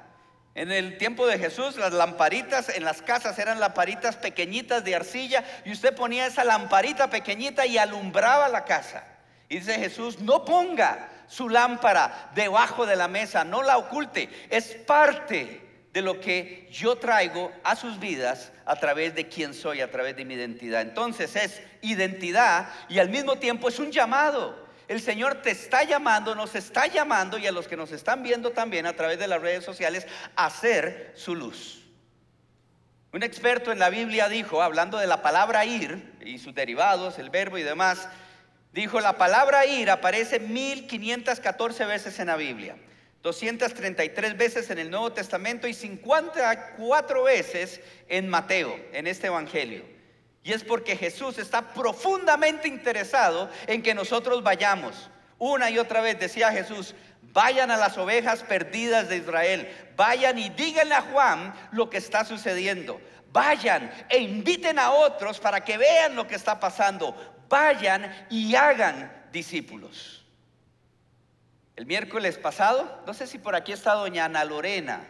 En 0.53 0.72
el 0.72 0.98
tiempo 0.98 1.27
de 1.27 1.38
Jesús, 1.38 1.77
las 1.77 1.93
lamparitas 1.93 2.69
en 2.69 2.84
las 2.84 3.01
casas 3.03 3.38
eran 3.38 3.60
lamparitas 3.60 4.15
pequeñitas 4.15 4.84
de 4.84 4.96
arcilla 4.96 5.43
y 5.65 5.72
usted 5.72 5.96
ponía 5.96 6.25
esa 6.25 6.43
lamparita 6.43 7.10
pequeñita 7.10 7.65
y 7.65 7.77
alumbraba 7.77 8.50
la 8.50 8.65
casa. 8.65 9.03
Y 9.50 9.60
dice 9.60 9.75
Jesús, 9.75 10.19
no 10.19 10.46
ponga 10.46 11.10
su 11.27 11.50
lámpara 11.50 12.31
debajo 12.34 12.86
de 12.86 12.96
la 12.96 13.07
mesa, 13.07 13.43
no 13.43 13.62
la 13.62 13.77
oculte. 13.77 14.29
Es 14.50 14.74
parte 14.74 15.62
de 15.93 16.01
lo 16.01 16.19
que 16.19 16.67
yo 16.72 16.98
traigo 16.98 17.51
a 17.63 17.75
sus 17.75 18.00
vidas 18.00 18.51
a 18.65 18.75
través 18.75 19.15
de 19.15 19.27
quién 19.27 19.53
soy, 19.53 19.81
a 19.81 19.91
través 19.91 20.15
de 20.15 20.25
mi 20.25 20.36
identidad. 20.36 20.81
Entonces 20.81 21.36
es 21.36 21.62
identidad 21.81 22.69
y 22.89 23.00
al 23.00 23.10
mismo 23.10 23.38
tiempo 23.38 23.69
es 23.69 23.79
un 23.79 23.91
llamado. 23.91 24.66
El 24.88 25.01
Señor 25.01 25.41
te 25.41 25.51
está 25.51 25.84
llamando, 25.84 26.34
nos 26.34 26.56
está 26.56 26.88
llamando 26.88 27.38
y 27.38 27.46
a 27.46 27.51
los 27.51 27.67
que 27.67 27.75
nos 27.75 27.91
están 27.91 28.24
viendo 28.24 28.51
también 28.51 28.86
a 28.86 28.94
través 28.94 29.20
de 29.20 29.27
las 29.27 29.41
redes 29.41 29.65
sociales 29.65 30.08
a 30.36 30.46
hacer 30.46 31.12
su 31.15 31.36
luz. 31.36 31.84
Un 33.12 33.24
experto 33.24 33.72
en 33.72 33.79
la 33.79 33.89
Biblia 33.89 34.29
dijo, 34.29 34.62
hablando 34.62 34.98
de 34.98 35.08
la 35.08 35.22
palabra 35.22 35.65
ir 35.65 36.13
y 36.24 36.38
sus 36.38 36.56
derivados, 36.56 37.20
el 37.20 37.29
verbo 37.29 37.58
y 37.58 37.63
demás, 37.63 38.08
dijo, 38.72 39.01
la 39.01 39.17
palabra 39.17 39.65
ir 39.65 39.89
aparece 39.89 40.39
1514 40.39 41.86
veces 41.86 42.20
en 42.20 42.27
la 42.27 42.38
Biblia, 42.38 42.77
233 43.24 44.38
veces 44.38 44.70
en 44.70 44.77
el 44.77 44.89
Nuevo 44.89 45.12
Testamento 45.12 45.67
y 45.67 45.74
54 45.74 47.24
veces 47.24 47.82
en 48.08 48.29
Mateo, 48.29 48.77
en 48.94 49.08
este 49.08 49.27
Evangelio. 49.27 49.97
Y 50.44 50.53
es 50.53 50.63
porque 50.63 50.96
Jesús 50.96 51.38
está 51.38 51.74
profundamente 51.74 52.67
interesado 52.67 53.50
en 53.67 53.82
que 53.82 53.94
nosotros 53.94 54.44
vayamos. 54.44 55.10
Una 55.38 55.70
y 55.70 55.77
otra 55.77 56.01
vez 56.01 56.20
decía 56.20 56.51
Jesús, 56.51 56.96
vayan 57.34 57.70
a 57.70 57.77
las 57.77 57.98
ovejas 57.98 58.44
perdidas 58.44 59.10
de 59.10 59.17
Israel, 59.17 59.91
vayan 59.96 60.38
y 60.38 60.50
díganle 60.50 60.96
a 60.96 61.01
Juan 61.01 61.53
lo 61.72 61.89
que 61.89 61.98
está 61.98 62.25
sucediendo. 62.25 63.00
Vayan 63.32 63.91
e 64.10 64.20
inviten 64.20 64.79
a 64.79 64.91
otros 64.91 65.39
para 65.39 65.63
que 65.63 65.77
vean 65.77 66.15
lo 66.15 66.25
que 66.27 66.36
está 66.36 66.60
pasando. 66.60 67.15
Vayan 67.50 68.27
y 68.29 68.56
hagan 68.56 69.27
discípulos. 69.32 70.25
El 71.75 71.86
miércoles 71.86 72.38
pasado, 72.38 73.03
no 73.06 73.13
sé 73.13 73.27
si 73.27 73.38
por 73.38 73.56
aquí 73.56 73.72
está 73.72 73.94
doña 73.94 74.25
Ana 74.25 74.44
Lorena. 74.44 75.06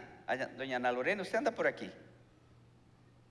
Doña 0.58 0.76
Ana 0.76 0.92
Lorena, 0.92 1.22
usted 1.22 1.38
anda 1.38 1.52
por 1.52 1.66
aquí. 1.66 1.90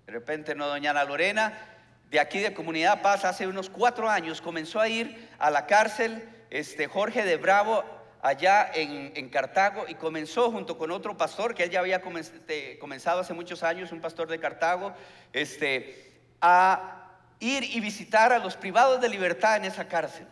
De 0.06 0.12
repente 0.12 0.56
no, 0.56 0.68
doña 0.68 0.92
Ana 0.92 1.04
Lorena 1.04 1.76
de 2.10 2.20
aquí 2.20 2.40
de 2.40 2.54
Comunidad 2.54 3.02
Paz 3.02 3.26
hace 3.26 3.48
unos 3.48 3.70
cuatro 3.70 4.10
años 4.10 4.42
comenzó 4.42 4.80
a 4.80 4.88
ir 4.88 5.30
a 5.40 5.52
la 5.52 5.66
cárcel 5.66 6.28
este, 6.50 6.88
Jorge 6.88 7.24
de 7.26 7.38
Bravo 7.38 7.84
allá 8.22 8.70
en, 8.74 9.30
Cartago 9.30 9.86
y 9.88 9.96
comenzó 9.96 10.52
junto 10.52 10.78
con 10.78 10.92
otro 10.92 11.18
pastor 11.18 11.54
que 11.54 11.64
él 11.64 11.70
ya 11.70 11.80
había 11.80 12.02
este, 12.18 12.80
comenzado 12.80 13.22
hace 13.22 13.34
muchos 13.34 13.64
años, 13.64 13.92
un 13.92 14.02
pastor 14.02 14.28
de 14.28 14.40
Cartago, 14.40 14.94
este, 15.34 16.14
a 16.42 17.12
ir 17.40 17.64
y 17.64 17.80
visitar 17.80 18.34
a 18.34 18.40
los 18.40 18.56
privados 18.56 19.02
de 19.02 19.10
libertad 19.10 19.58
en 19.58 19.66
esa 19.66 19.88
cárcel. 19.88 20.28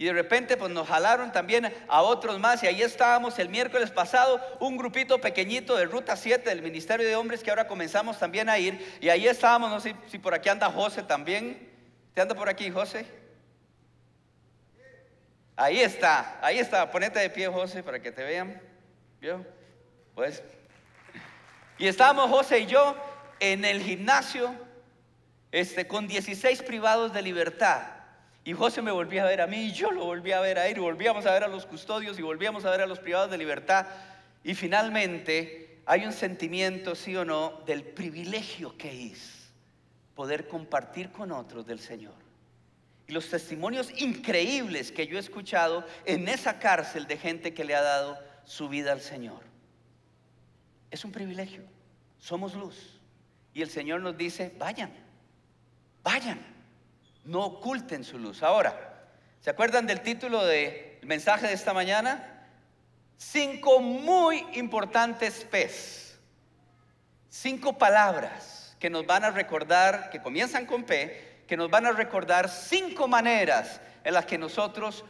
Y 0.00 0.06
de 0.06 0.14
repente 0.14 0.56
pues 0.56 0.72
nos 0.72 0.88
jalaron 0.88 1.30
también 1.30 1.70
a 1.86 2.00
otros 2.00 2.38
más 2.38 2.62
y 2.62 2.66
ahí 2.66 2.80
estábamos 2.80 3.38
el 3.38 3.50
miércoles 3.50 3.90
pasado, 3.90 4.40
un 4.58 4.78
grupito 4.78 5.20
pequeñito 5.20 5.76
de 5.76 5.84
Ruta 5.84 6.16
7 6.16 6.48
del 6.48 6.62
Ministerio 6.62 7.06
de 7.06 7.16
Hombres 7.16 7.42
que 7.42 7.50
ahora 7.50 7.68
comenzamos 7.68 8.18
también 8.18 8.48
a 8.48 8.58
ir. 8.58 8.96
Y 9.02 9.10
ahí 9.10 9.28
estábamos, 9.28 9.68
no 9.68 9.78
sé 9.78 9.94
si 10.06 10.18
por 10.18 10.32
aquí 10.32 10.48
anda 10.48 10.70
José 10.70 11.02
también. 11.02 11.70
¿Te 12.14 12.22
anda 12.22 12.34
por 12.34 12.48
aquí 12.48 12.70
José? 12.70 13.04
Ahí 15.54 15.80
está, 15.80 16.38
ahí 16.40 16.58
está, 16.58 16.90
ponete 16.90 17.18
de 17.18 17.28
pie 17.28 17.48
José 17.48 17.82
para 17.82 18.00
que 18.00 18.10
te 18.10 18.24
vean. 18.24 18.58
¿Vio? 19.20 19.44
Pues. 20.14 20.42
Y 21.76 21.86
estábamos 21.86 22.30
José 22.30 22.60
y 22.60 22.66
yo 22.66 22.96
en 23.38 23.66
el 23.66 23.82
gimnasio 23.82 24.54
este, 25.52 25.86
con 25.86 26.08
16 26.08 26.62
privados 26.62 27.12
de 27.12 27.20
libertad. 27.20 27.99
Y 28.44 28.52
José 28.54 28.80
me 28.80 28.90
volvía 28.90 29.24
a 29.24 29.26
ver 29.26 29.42
a 29.42 29.46
mí 29.46 29.66
y 29.66 29.72
yo 29.72 29.90
lo 29.90 30.04
volví 30.04 30.32
a 30.32 30.40
ver 30.40 30.58
a 30.58 30.66
él 30.66 30.78
y 30.78 30.80
volvíamos 30.80 31.26
a 31.26 31.32
ver 31.32 31.44
a 31.44 31.48
los 31.48 31.66
custodios 31.66 32.18
y 32.18 32.22
volvíamos 32.22 32.64
a 32.64 32.70
ver 32.70 32.80
a 32.80 32.86
los 32.86 32.98
privados 32.98 33.30
de 33.30 33.38
libertad. 33.38 33.86
Y 34.42 34.54
finalmente 34.54 35.82
hay 35.84 36.06
un 36.06 36.12
sentimiento, 36.12 36.94
sí 36.94 37.14
o 37.16 37.24
no, 37.24 37.60
del 37.66 37.84
privilegio 37.84 38.76
que 38.78 39.08
es 39.08 39.50
poder 40.14 40.48
compartir 40.48 41.10
con 41.10 41.32
otros 41.32 41.66
del 41.66 41.80
Señor. 41.80 42.14
Y 43.06 43.12
los 43.12 43.28
testimonios 43.28 43.90
increíbles 44.00 44.90
que 44.92 45.06
yo 45.06 45.16
he 45.16 45.20
escuchado 45.20 45.84
en 46.06 46.28
esa 46.28 46.58
cárcel 46.58 47.06
de 47.06 47.18
gente 47.18 47.52
que 47.52 47.64
le 47.64 47.74
ha 47.74 47.82
dado 47.82 48.18
su 48.44 48.68
vida 48.68 48.92
al 48.92 49.00
Señor. 49.00 49.42
Es 50.90 51.04
un 51.04 51.12
privilegio. 51.12 51.62
Somos 52.18 52.54
luz. 52.54 53.00
Y 53.52 53.62
el 53.62 53.68
Señor 53.68 54.00
nos 54.00 54.16
dice, 54.16 54.54
vayan, 54.58 54.92
vayan 56.02 56.59
no 57.24 57.44
oculten 57.44 58.04
su 58.04 58.18
luz. 58.18 58.42
Ahora, 58.42 59.08
¿se 59.40 59.50
acuerdan 59.50 59.86
del 59.86 60.00
título 60.00 60.44
del 60.44 60.98
mensaje 61.02 61.46
de 61.46 61.54
esta 61.54 61.72
mañana? 61.72 62.46
Cinco 63.16 63.80
muy 63.80 64.46
importantes 64.54 65.46
P's. 65.50 66.18
Cinco 67.28 67.78
palabras 67.78 68.76
que 68.78 68.90
nos 68.90 69.06
van 69.06 69.24
a 69.24 69.30
recordar, 69.30 70.10
que 70.10 70.22
comienzan 70.22 70.66
con 70.66 70.84
P, 70.84 71.44
que 71.46 71.56
nos 71.56 71.70
van 71.70 71.86
a 71.86 71.92
recordar 71.92 72.48
cinco 72.48 73.08
maneras 73.08 73.80
en 74.04 74.14
las 74.14 74.26
que 74.26 74.38
nosotros 74.38 75.04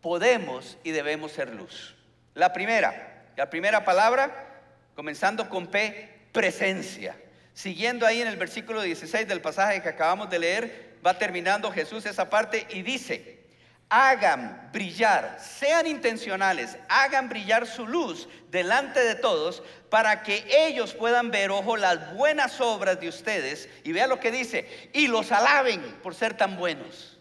podemos 0.00 0.76
y 0.82 0.90
debemos 0.90 1.32
ser 1.32 1.54
luz. 1.54 1.94
La 2.34 2.52
primera, 2.52 3.24
la 3.36 3.48
primera 3.48 3.84
palabra, 3.84 4.60
comenzando 4.94 5.48
con 5.48 5.68
P, 5.68 6.28
presencia. 6.32 7.16
Siguiendo 7.54 8.06
ahí 8.06 8.20
en 8.20 8.28
el 8.28 8.36
versículo 8.36 8.82
16 8.82 9.28
del 9.28 9.40
pasaje 9.40 9.82
que 9.82 9.88
acabamos 9.90 10.28
de 10.30 10.38
leer, 10.38 10.91
va 11.04 11.18
terminando 11.18 11.70
Jesús 11.72 12.06
esa 12.06 12.30
parte 12.30 12.66
y 12.70 12.82
dice, 12.82 13.42
hagan 13.88 14.70
brillar, 14.72 15.38
sean 15.38 15.86
intencionales, 15.86 16.78
hagan 16.88 17.28
brillar 17.28 17.66
su 17.66 17.86
luz 17.86 18.28
delante 18.50 19.00
de 19.00 19.16
todos 19.16 19.62
para 19.90 20.22
que 20.22 20.46
ellos 20.48 20.94
puedan 20.94 21.30
ver, 21.30 21.50
ojo, 21.50 21.76
las 21.76 22.14
buenas 22.14 22.60
obras 22.60 22.98
de 23.00 23.08
ustedes 23.08 23.68
y 23.84 23.92
vea 23.92 24.06
lo 24.06 24.18
que 24.18 24.30
dice, 24.30 24.90
y 24.94 25.08
los 25.08 25.30
alaben 25.30 25.82
por 26.02 26.14
ser 26.14 26.34
tan 26.34 26.56
buenos. 26.56 27.18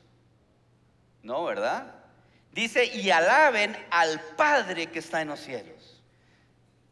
No, 1.24 1.44
¿verdad? 1.44 1.94
Dice, 2.52 2.86
y 2.86 3.12
alaben 3.12 3.78
al 3.90 4.20
Padre 4.38 4.88
que 4.88 5.00
está 5.00 5.22
en 5.22 5.28
los 5.30 5.40
cielos. 5.40 5.81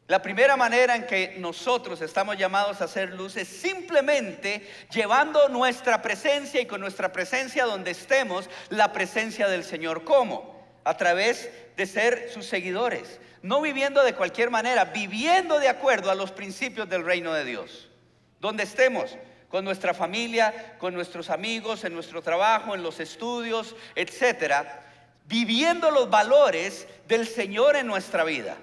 La 0.09 0.23
primera 0.23 0.57
manera 0.57 0.95
en 0.95 1.05
que 1.05 1.35
nosotros 1.37 2.01
estamos 2.01 2.35
llamados 2.35 2.81
a 2.81 2.85
hacer 2.85 3.13
luz 3.13 3.37
es 3.37 3.47
simplemente 3.47 4.67
llevando 4.91 5.47
nuestra 5.49 6.01
presencia 6.01 6.59
y 6.59 6.65
con 6.65 6.81
nuestra 6.81 7.11
presencia 7.11 7.65
donde 7.65 7.91
estemos, 7.91 8.49
la 8.69 8.91
presencia 8.91 9.47
del 9.47 9.63
Señor. 9.63 10.03
¿Cómo? 10.03 10.67
A 10.83 10.97
través 10.97 11.51
de 11.77 11.85
ser 11.85 12.31
sus 12.33 12.47
seguidores. 12.47 13.19
No 13.43 13.61
viviendo 13.61 14.03
de 14.03 14.15
cualquier 14.15 14.49
manera, 14.49 14.85
viviendo 14.85 15.59
de 15.59 15.69
acuerdo 15.69 16.09
a 16.09 16.15
los 16.15 16.31
principios 16.31 16.89
del 16.89 17.05
reino 17.05 17.31
de 17.31 17.45
Dios. 17.45 17.87
Donde 18.39 18.63
estemos, 18.63 19.15
con 19.47 19.63
nuestra 19.63 19.93
familia, 19.93 20.73
con 20.79 20.95
nuestros 20.95 21.29
amigos, 21.29 21.83
en 21.83 21.93
nuestro 21.93 22.23
trabajo, 22.23 22.73
en 22.73 22.81
los 22.81 22.99
estudios, 22.99 23.75
etcétera, 23.93 24.87
viviendo 25.25 25.91
los 25.91 26.09
valores 26.09 26.87
del 27.07 27.27
Señor 27.27 27.75
en 27.75 27.85
nuestra 27.85 28.23
vida 28.23 28.57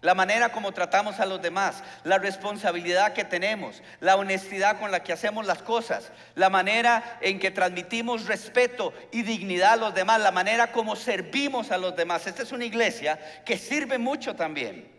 la 0.00 0.14
manera 0.14 0.50
como 0.50 0.72
tratamos 0.72 1.20
a 1.20 1.26
los 1.26 1.42
demás, 1.42 1.82
la 2.04 2.18
responsabilidad 2.18 3.12
que 3.12 3.24
tenemos, 3.24 3.82
la 4.00 4.16
honestidad 4.16 4.78
con 4.78 4.90
la 4.90 5.02
que 5.02 5.12
hacemos 5.12 5.44
las 5.44 5.62
cosas, 5.62 6.10
la 6.34 6.48
manera 6.48 7.18
en 7.20 7.38
que 7.38 7.50
transmitimos 7.50 8.26
respeto 8.26 8.94
y 9.12 9.22
dignidad 9.22 9.74
a 9.74 9.76
los 9.76 9.94
demás, 9.94 10.20
la 10.20 10.30
manera 10.30 10.72
como 10.72 10.96
servimos 10.96 11.70
a 11.70 11.76
los 11.76 11.94
demás. 11.96 12.26
Esta 12.26 12.42
es 12.42 12.52
una 12.52 12.64
iglesia 12.64 13.18
que 13.44 13.58
sirve 13.58 13.98
mucho 13.98 14.34
también. 14.34 14.90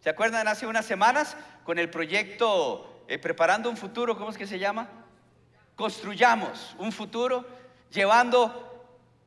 ¿Se 0.00 0.10
acuerdan 0.10 0.46
hace 0.48 0.66
unas 0.66 0.84
semanas 0.84 1.36
con 1.64 1.78
el 1.78 1.88
proyecto 1.88 3.04
eh, 3.08 3.18
Preparando 3.18 3.70
un 3.70 3.76
futuro? 3.76 4.16
¿Cómo 4.16 4.30
es 4.30 4.36
que 4.36 4.46
se 4.46 4.58
llama? 4.58 4.88
Construyamos 5.76 6.76
un 6.78 6.92
futuro 6.92 7.46
llevando 7.90 8.71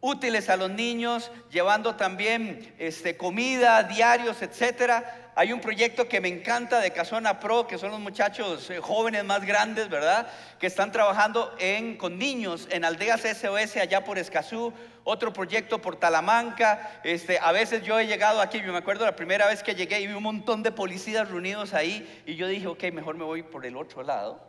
útiles 0.05 0.49
a 0.49 0.55
los 0.55 0.69
niños, 0.69 1.31
llevando 1.49 1.95
también 1.95 2.75
este, 2.77 3.17
comida, 3.17 3.81
diarios, 3.81 4.39
etcétera. 4.43 5.31
Hay 5.33 5.51
un 5.51 5.59
proyecto 5.59 6.07
que 6.07 6.21
me 6.21 6.27
encanta 6.27 6.79
de 6.79 6.91
Casona 6.91 7.39
Pro, 7.39 7.65
que 7.65 7.79
son 7.79 7.89
los 7.89 7.99
muchachos 7.99 8.69
eh, 8.69 8.79
jóvenes 8.79 9.25
más 9.25 9.43
grandes, 9.43 9.89
¿verdad? 9.89 10.27
Que 10.59 10.67
están 10.67 10.91
trabajando 10.91 11.55
en, 11.57 11.97
con 11.97 12.19
niños 12.19 12.67
en 12.69 12.85
aldeas 12.85 13.21
SOS 13.21 13.77
allá 13.77 14.03
por 14.03 14.19
Escazú. 14.19 14.71
Otro 15.03 15.33
proyecto 15.33 15.81
por 15.81 15.95
Talamanca. 15.95 17.01
Este, 17.03 17.39
a 17.39 17.51
veces 17.51 17.81
yo 17.81 17.99
he 17.99 18.05
llegado 18.05 18.41
aquí, 18.41 18.61
yo 18.61 18.71
me 18.71 18.77
acuerdo 18.77 19.05
la 19.05 19.15
primera 19.15 19.47
vez 19.47 19.63
que 19.63 19.73
llegué 19.73 20.01
y 20.01 20.07
vi 20.07 20.13
un 20.13 20.23
montón 20.23 20.61
de 20.61 20.71
policías 20.71 21.27
reunidos 21.27 21.73
ahí. 21.73 22.23
Y 22.27 22.35
yo 22.35 22.47
dije, 22.47 22.67
ok, 22.67 22.83
mejor 22.93 23.15
me 23.15 23.23
voy 23.23 23.41
por 23.41 23.65
el 23.65 23.75
otro 23.75 24.03
lado. 24.03 24.39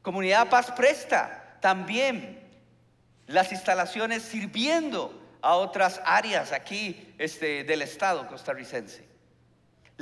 Comunidad 0.00 0.48
Paz 0.48 0.70
Presta 0.70 1.58
también 1.60 2.41
las 3.26 3.52
instalaciones 3.52 4.22
sirviendo 4.22 5.20
a 5.40 5.54
otras 5.54 6.00
áreas 6.04 6.52
aquí 6.52 7.14
este, 7.18 7.64
del 7.64 7.82
Estado 7.82 8.26
costarricense 8.26 9.12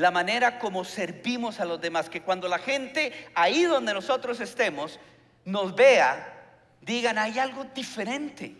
la 0.00 0.10
manera 0.10 0.58
como 0.58 0.84
servimos 0.84 1.60
a 1.60 1.64
los 1.64 1.80
demás, 1.80 2.08
que 2.08 2.22
cuando 2.22 2.48
la 2.48 2.58
gente 2.58 3.12
ahí 3.34 3.64
donde 3.64 3.92
nosotros 3.92 4.40
estemos 4.40 4.98
nos 5.44 5.74
vea, 5.74 6.32
digan, 6.80 7.18
hay 7.18 7.38
algo 7.38 7.64
diferente. 7.64 8.56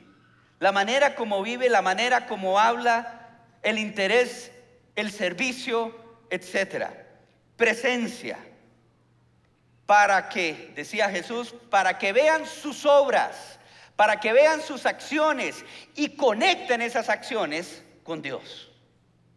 La 0.59 0.73
manera 0.73 1.15
como 1.15 1.43
vive, 1.43 1.71
la 1.71 1.81
manera 1.83 2.27
como 2.27 2.59
habla, 2.59 3.31
el 3.63 3.79
interés, 3.79 4.53
el 4.97 5.11
servicio, 5.11 5.97
etcétera. 6.29 7.07
Presencia. 7.57 8.39
Para 9.87 10.29
que, 10.29 10.73
decía 10.77 11.09
Jesús, 11.09 11.55
para 11.71 11.99
que 11.99 12.13
vean 12.13 12.47
sus 12.47 12.85
obras, 12.85 13.59
para 14.01 14.19
que 14.19 14.33
vean 14.33 14.63
sus 14.63 14.87
acciones 14.87 15.63
y 15.95 16.17
conecten 16.17 16.81
esas 16.81 17.11
acciones 17.11 17.83
con 18.03 18.23
Dios. 18.23 18.73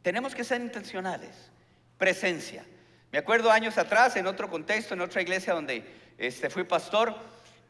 Tenemos 0.02 0.34
que 0.34 0.46
ser 0.46 0.62
intencionales 0.62 1.52
presencia. 1.98 2.64
Me 3.12 3.20
acuerdo 3.20 3.52
años 3.52 3.78
atrás, 3.78 4.16
en 4.16 4.26
otro 4.26 4.50
contexto, 4.50 4.94
en 4.94 5.02
otra 5.02 5.22
iglesia 5.22 5.54
donde 5.54 5.84
este, 6.18 6.50
fui 6.50 6.64
pastor, 6.64 7.14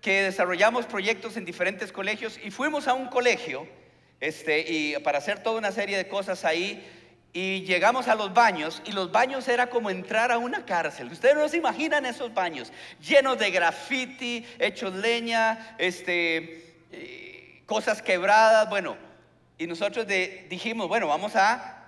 que 0.02 0.22
desarrollamos 0.22 0.86
proyectos 0.86 1.36
en 1.36 1.46
diferentes 1.46 1.92
colegios 1.92 2.40
y 2.44 2.52
fuimos 2.52 2.88
a 2.88 2.94
un 2.94 3.08
colegio 3.08 3.68
este, 4.20 4.64
y 4.72 4.94
para 5.00 5.18
hacer 5.18 5.42
toda 5.42 5.58
una 5.58 5.72
serie 5.72 5.98
de 5.98 6.08
cosas 6.08 6.46
ahí 6.46 6.88
y 7.34 7.62
llegamos 7.64 8.08
a 8.08 8.14
los 8.14 8.36
baños 8.36 8.84
y 8.86 8.92
los 8.92 9.12
baños 9.12 9.48
era 9.48 9.72
como 9.72 9.90
entrar 9.90 10.32
a 10.32 10.38
una 10.38 10.64
cárcel. 10.64 11.12
Ustedes 11.12 11.34
no 11.34 11.50
se 11.50 11.58
imaginan 11.58 12.06
esos 12.06 12.32
baños 12.36 12.72
llenos 13.02 13.40
de 13.40 13.50
graffiti, 13.50 14.46
hechos 14.60 14.94
leña, 14.94 15.76
este, 15.80 16.64
cosas 17.66 18.02
quebradas, 18.02 18.70
bueno, 18.70 18.98
y 19.58 19.68
nosotros 19.68 20.06
dijimos, 20.50 20.88
bueno, 20.88 21.08
vamos 21.08 21.36
a 21.36 21.88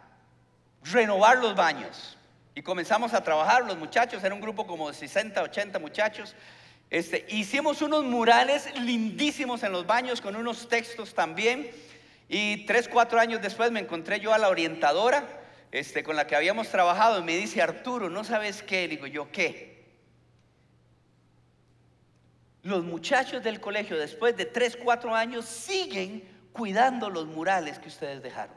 renovar 0.83 1.38
los 1.38 1.55
baños. 1.55 2.17
Y 2.53 2.62
comenzamos 2.62 3.13
a 3.13 3.21
trabajar, 3.21 3.65
los 3.65 3.77
muchachos, 3.77 4.24
era 4.24 4.33
un 4.33 4.39
grupo 4.39 4.65
como 4.65 4.88
de 4.89 4.93
60, 4.93 5.41
80 5.41 5.79
muchachos. 5.79 6.35
Este, 6.89 7.25
hicimos 7.29 7.81
unos 7.81 8.05
murales 8.05 8.69
lindísimos 8.79 9.63
en 9.63 9.74
los 9.74 9.85
baños 9.85 10.21
con 10.21 10.35
unos 10.35 10.69
textos 10.69 11.13
también. 11.13 11.69
Y 12.29 12.65
tres, 12.65 12.88
cuatro 12.88 13.19
años 13.19 13.41
después 13.41 13.71
me 13.71 13.81
encontré 13.81 14.19
yo 14.19 14.33
a 14.33 14.38
la 14.38 14.50
orientadora 14.50 15.27
este, 15.71 16.03
con 16.03 16.15
la 16.15 16.25
que 16.25 16.36
habíamos 16.36 16.69
trabajado 16.69 17.19
y 17.19 17.23
me 17.23 17.36
dice, 17.36 17.62
Arturo, 17.62 18.10
¿no 18.10 18.23
sabes 18.23 18.63
qué? 18.63 18.88
Digo 18.88 19.08
yo, 19.08 19.30
¿qué? 19.32 19.74
Los 22.65 22.84
muchachos 22.84 23.43
del 23.43 23.62
colegio 23.62 23.95
después 23.95 24.36
de 24.36 24.45
tres, 24.45 24.75
cuatro 24.75 25.13
años 25.13 25.45
siguen 25.45 26.28
cuidando 26.51 27.12
los 27.12 27.28
murales 27.28 27.78
que 27.78 27.89
ustedes 27.89 28.23
dejaron 28.23 28.56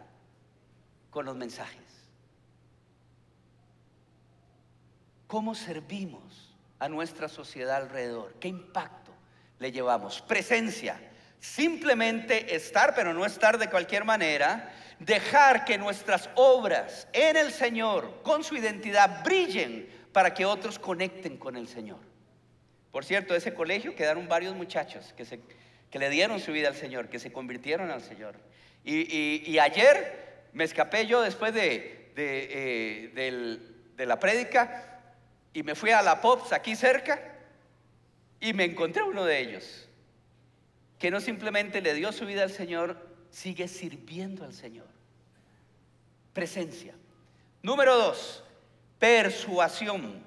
con 1.11 1.27
los 1.27 1.37
mensajes. 1.37 1.83
¿Cómo 5.27 5.55
servimos 5.55 6.57
a 6.79 6.88
nuestra 6.88 7.29
sociedad 7.29 7.77
alrededor? 7.77 8.33
¿Qué 8.40 8.49
impacto 8.49 9.12
le 9.59 9.73
llevamos? 9.73 10.23
Presencia. 10.23 10.99
Simplemente 11.38 12.57
estar, 12.57 12.94
pero 12.94 13.12
no 13.12 13.27
estar 13.27 13.59
de 13.59 13.68
cualquier 13.68 14.07
manera. 14.07 14.73
Dejar 15.01 15.66
que 15.66 15.77
nuestras 15.77 16.31
obras 16.35 17.09
en 17.12 17.37
el 17.37 17.53
Señor, 17.53 18.23
con 18.23 18.42
su 18.42 18.57
identidad, 18.57 19.23
brillen 19.23 19.87
para 20.14 20.33
que 20.33 20.47
otros 20.47 20.79
conecten 20.79 21.37
con 21.37 21.57
el 21.57 21.68
Señor. 21.68 22.08
Por 22.99 23.05
cierto, 23.05 23.37
ese 23.37 23.55
colegio 23.55 23.95
quedaron 23.95 24.27
varios 24.27 24.57
muchachos 24.57 25.15
que, 25.17 25.25
se, 25.25 25.39
que 25.89 26.01
le 26.01 26.11
dieron 26.11 26.41
su 26.41 26.51
vida 26.51 26.67
al 26.67 26.75
Señor, 26.75 27.09
que 27.09 27.21
se 27.21 27.31
convirtieron 27.31 27.93
al 27.93 28.03
Señor. 28.03 28.35
Y, 28.85 29.57
ayer 29.61 30.49
me 30.53 30.65
escapé 30.65 31.07
yo 31.07 31.23
después 31.23 31.55
de, 31.55 32.11
eh, 32.17 33.71
de 33.97 34.05
la 34.05 34.19
prédica 34.19 35.01
y 35.53 35.63
me 35.63 35.77
fui 35.77 35.91
a 35.93 36.03
la 36.03 36.21
Pops 36.21 36.53
aquí 36.53 36.75
cerca 36.75 37.23
y 38.41 38.53
me 38.53 38.65
encontré 38.65 39.05
uno 39.05 39.25
de 39.25 39.39
ellos 39.39 39.89
que 40.99 41.13
no 41.13 41.21
simplemente 41.21 41.81
le 41.81 41.95
dio 41.95 42.11
su 42.11 42.27
vida 42.27 42.43
al 42.43 42.51
Señor, 42.51 43.01
sigue 43.31 43.69
sirviendo 43.69 44.45
al 44.45 44.55
Señor. 44.55 44.89
Presencia. 46.33 46.97
Número 47.63 47.97
dos, 47.97 48.43
persuasión. 48.99 50.27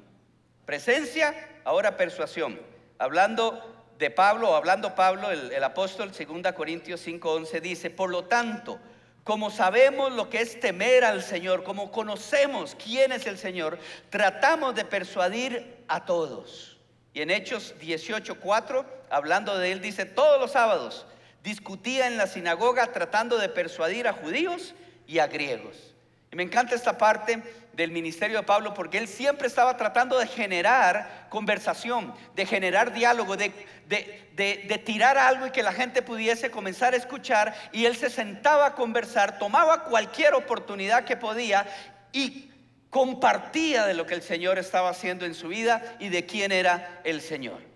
Presencia, 0.65 1.35
ahora 1.63 1.97
persuasión. 1.97 2.59
Hablando 2.97 3.71
de 3.97 4.09
Pablo, 4.09 4.55
hablando 4.55 4.95
Pablo, 4.95 5.29
el, 5.31 5.63
apóstol, 5.63 6.11
2 6.11 6.53
Corintios 6.53 7.05
5:11 7.05 7.61
dice, 7.61 7.89
por 7.89 8.09
lo 8.09 8.25
tanto, 8.25 8.79
como 9.23 9.51
sabemos 9.51 10.11
lo 10.11 10.29
que 10.29 10.41
es 10.41 10.59
temer 10.59 11.03
al 11.03 11.21
Señor, 11.21 11.63
como 11.63 11.91
conocemos 11.91 12.75
quién 12.75 13.11
es 13.11 13.27
el 13.27 13.37
Señor, 13.37 13.77
tratamos 14.09 14.73
de 14.73 14.85
persuadir 14.85 15.83
a 15.87 16.05
todos. 16.05 16.77
Y 17.13 17.21
en 17.21 17.29
Hechos 17.29 17.75
18:4, 17.79 18.85
hablando 19.09 19.57
de 19.57 19.71
él, 19.71 19.81
dice, 19.81 20.05
todos 20.05 20.39
los 20.39 20.51
sábados 20.51 21.05
discutía 21.43 22.07
en 22.07 22.17
la 22.17 22.27
sinagoga 22.27 22.91
tratando 22.91 23.37
de 23.37 23.49
persuadir 23.49 24.07
a 24.07 24.13
judíos 24.13 24.73
y 25.07 25.19
a 25.19 25.27
griegos. 25.27 25.93
Y 26.31 26.35
me 26.35 26.43
encanta 26.43 26.75
esta 26.75 26.97
parte 26.97 27.43
del 27.73 27.91
ministerio 27.91 28.37
de 28.37 28.43
Pablo 28.43 28.73
porque 28.73 28.97
él 28.97 29.07
siempre 29.07 29.47
estaba 29.47 29.77
tratando 29.77 30.19
de 30.19 30.27
generar 30.27 31.27
conversación, 31.29 32.13
de 32.35 32.45
generar 32.45 32.93
diálogo, 32.93 33.37
de, 33.37 33.51
de, 33.87 34.81
tirar 34.85 35.17
algo 35.17 35.47
y 35.47 35.51
que 35.51 35.63
la 35.63 35.73
gente 35.73 36.01
pudiese 36.01 36.51
comenzar 36.51 36.93
a 36.93 36.97
escuchar. 36.97 37.53
Y 37.71 37.85
él 37.85 37.95
se 37.95 38.09
sentaba 38.09 38.67
a 38.67 38.75
conversar, 38.75 39.39
tomaba 39.39 39.85
cualquier 39.85 40.33
oportunidad 40.33 41.05
que 41.05 41.17
podía 41.17 41.65
y 42.11 42.51
compartía 42.89 43.85
de 43.85 43.93
lo 43.93 44.05
que 44.05 44.15
el 44.15 44.21
Señor 44.21 44.59
estaba 44.59 44.89
haciendo 44.89 45.25
en 45.25 45.33
su 45.33 45.47
vida 45.47 45.95
y 45.99 46.09
de 46.09 46.25
quién 46.25 46.51
era 46.51 47.01
el 47.03 47.21
Señor. 47.21 47.70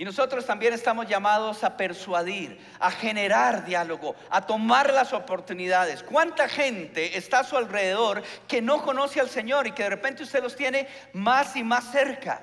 Y 0.00 0.04
nosotros 0.06 0.46
también 0.46 0.72
estamos 0.72 1.06
llamados 1.06 1.62
a 1.62 1.76
persuadir, 1.76 2.58
a 2.78 2.90
generar 2.90 3.66
diálogo, 3.66 4.16
a 4.30 4.40
tomar 4.46 4.94
las 4.94 5.12
oportunidades. 5.12 6.02
¿Cuánta 6.02 6.48
gente 6.48 7.18
está 7.18 7.40
a 7.40 7.44
su 7.44 7.54
alrededor 7.58 8.22
que 8.48 8.62
no 8.62 8.82
conoce 8.82 9.20
al 9.20 9.28
Señor 9.28 9.66
y 9.66 9.72
que 9.72 9.82
de 9.82 9.90
repente 9.90 10.22
usted 10.22 10.42
los 10.42 10.56
tiene 10.56 10.88
más 11.12 11.54
y 11.54 11.62
más 11.62 11.92
cerca? 11.92 12.40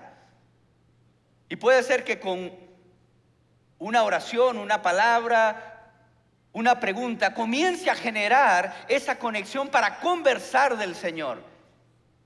Y 1.50 1.56
puede 1.56 1.82
ser 1.82 2.04
que 2.04 2.20
con 2.20 2.52
una 3.80 4.04
oración, 4.04 4.60
una 4.60 4.84
palabra, 4.84 5.89
una 6.54 6.80
pregunta, 6.80 7.34
comience 7.34 7.89
a 7.89 7.96
generar 7.96 8.86
esa 8.88 9.17
conexión 9.17 9.70
para 9.70 10.00
conversar 10.00 10.78
del 10.78 10.93
Señor. 10.93 11.41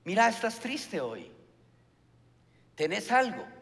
Mira, 0.04 0.28
estás 0.28 0.58
triste 0.58 1.00
hoy. 1.00 1.32
¿Tenés 2.74 3.10
algo? 3.10 3.61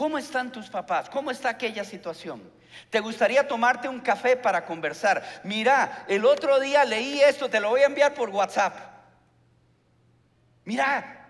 ¿Cómo 0.00 0.16
están 0.16 0.50
tus 0.50 0.70
papás? 0.70 1.10
¿Cómo 1.10 1.30
está 1.30 1.50
aquella 1.50 1.84
situación? 1.84 2.40
¿Te 2.88 3.00
gustaría 3.00 3.46
tomarte 3.46 3.86
un 3.86 4.00
café 4.00 4.34
para 4.34 4.64
conversar? 4.64 5.42
Mira, 5.44 6.06
el 6.08 6.24
otro 6.24 6.58
día 6.58 6.86
leí 6.86 7.20
esto, 7.20 7.50
te 7.50 7.60
lo 7.60 7.68
voy 7.68 7.82
a 7.82 7.84
enviar 7.84 8.14
por 8.14 8.30
WhatsApp. 8.30 8.74
Mira, 10.64 11.28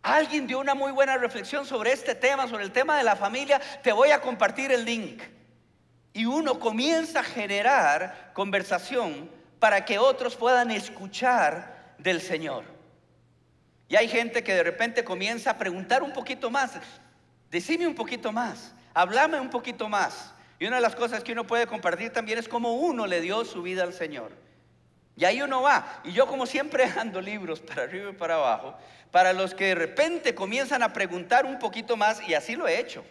alguien 0.00 0.46
dio 0.46 0.60
una 0.60 0.76
muy 0.76 0.92
buena 0.92 1.16
reflexión 1.18 1.66
sobre 1.66 1.90
este 1.90 2.14
tema, 2.14 2.46
sobre 2.46 2.62
el 2.62 2.70
tema 2.70 2.96
de 2.96 3.02
la 3.02 3.16
familia. 3.16 3.60
Te 3.82 3.90
voy 3.90 4.12
a 4.12 4.20
compartir 4.20 4.70
el 4.70 4.84
link. 4.84 5.20
Y 6.12 6.24
uno 6.24 6.60
comienza 6.60 7.18
a 7.18 7.24
generar 7.24 8.30
conversación 8.32 9.28
para 9.58 9.84
que 9.84 9.98
otros 9.98 10.36
puedan 10.36 10.70
escuchar 10.70 11.96
del 11.98 12.20
Señor. 12.20 12.62
Y 13.88 13.96
hay 13.96 14.06
gente 14.06 14.44
que 14.44 14.54
de 14.54 14.62
repente 14.62 15.02
comienza 15.02 15.50
a 15.50 15.58
preguntar 15.58 16.04
un 16.04 16.12
poquito 16.12 16.48
más. 16.48 16.78
Decime 17.54 17.86
un 17.86 17.94
poquito 17.94 18.32
más, 18.32 18.74
háblame 18.94 19.38
un 19.38 19.48
poquito 19.48 19.88
más. 19.88 20.34
Y 20.58 20.66
una 20.66 20.74
de 20.74 20.82
las 20.82 20.96
cosas 20.96 21.22
que 21.22 21.30
uno 21.30 21.46
puede 21.46 21.68
compartir 21.68 22.10
también 22.10 22.36
es 22.36 22.48
cómo 22.48 22.74
uno 22.74 23.06
le 23.06 23.20
dio 23.20 23.44
su 23.44 23.62
vida 23.62 23.84
al 23.84 23.94
Señor. 23.94 24.32
Y 25.14 25.24
ahí 25.24 25.40
uno 25.40 25.62
va. 25.62 26.00
Y 26.02 26.10
yo 26.10 26.26
como 26.26 26.46
siempre 26.46 26.82
ando 26.98 27.20
libros 27.20 27.60
para 27.60 27.84
arriba 27.84 28.10
y 28.10 28.14
para 28.14 28.34
abajo, 28.34 28.74
para 29.12 29.32
los 29.32 29.54
que 29.54 29.66
de 29.66 29.76
repente 29.76 30.34
comienzan 30.34 30.82
a 30.82 30.92
preguntar 30.92 31.46
un 31.46 31.60
poquito 31.60 31.96
más, 31.96 32.28
y 32.28 32.34
así 32.34 32.56
lo 32.56 32.66
he 32.66 32.80
hecho. 32.80 33.04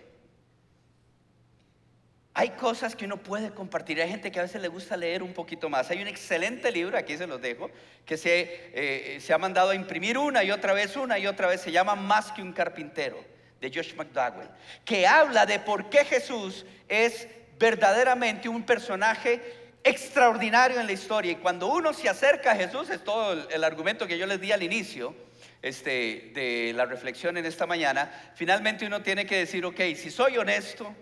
hay 2.34 2.50
cosas 2.50 2.98
que 2.98 3.06
uno 3.06 3.16
puede 3.16 3.52
compartir. 3.52 4.02
Hay 4.02 4.10
gente 4.10 4.30
que 4.30 4.40
a 4.40 4.44
veces 4.44 4.62
le 4.62 4.68
gusta 4.68 4.98
leer 4.98 5.24
un 5.24 5.32
poquito 5.32 5.70
más. 5.70 5.90
Hay 5.90 6.02
un 6.02 6.10
excelente 6.10 6.70
libro, 6.70 6.98
aquí 6.98 7.16
se 7.16 7.28
los 7.28 7.40
dejo, 7.40 7.72
que 8.06 8.18
se, 8.18 8.72
eh, 8.74 9.22
se 9.22 9.34
ha 9.34 9.38
mandado 9.38 9.70
a 9.70 9.76
imprimir 9.76 10.18
una 10.18 10.44
y 10.44 10.52
otra 10.52 10.74
vez, 10.74 10.98
una 10.98 11.18
y 11.18 11.28
otra 11.28 11.48
vez. 11.48 11.62
Se 11.62 11.72
llama 11.72 11.96
Más 11.96 12.34
que 12.34 12.42
un 12.42 12.52
carpintero, 12.52 13.32
de 13.64 13.72
Josh 13.74 13.96
McDowell, 13.96 14.50
que 14.84 15.08
habla 15.08 15.46
de 15.46 15.58
por 15.58 15.90
qué 15.90 16.04
Jesús 16.04 16.66
es 16.90 17.30
verdaderamente 17.58 18.50
un 18.50 18.64
personaje 18.64 19.42
extraordinario 19.86 20.82
en 20.82 20.86
la 20.86 20.92
historia. 20.92 21.32
Y 21.32 21.36
cuando 21.36 21.68
uno 21.68 21.94
se 21.94 22.10
acerca 22.10 22.52
a 22.52 22.56
Jesús, 22.56 22.90
es 22.90 23.02
todo 23.06 23.48
el, 23.50 23.64
argumento 23.64 24.06
que 24.06 24.18
yo 24.18 24.26
les 24.26 24.42
di 24.42 24.52
al 24.52 24.64
inicio, 24.64 25.16
este, 25.62 26.32
de 26.34 26.74
la 26.76 26.86
reflexión 26.86 27.38
en 27.38 27.46
esta 27.46 27.66
mañana, 27.66 28.34
finalmente 28.36 28.86
uno 28.86 29.02
tiene 29.02 29.26
que 29.26 29.38
decir, 29.38 29.64
ok, 29.64 29.80
si 29.96 30.12
soy 30.12 30.38
honesto, 30.38 30.94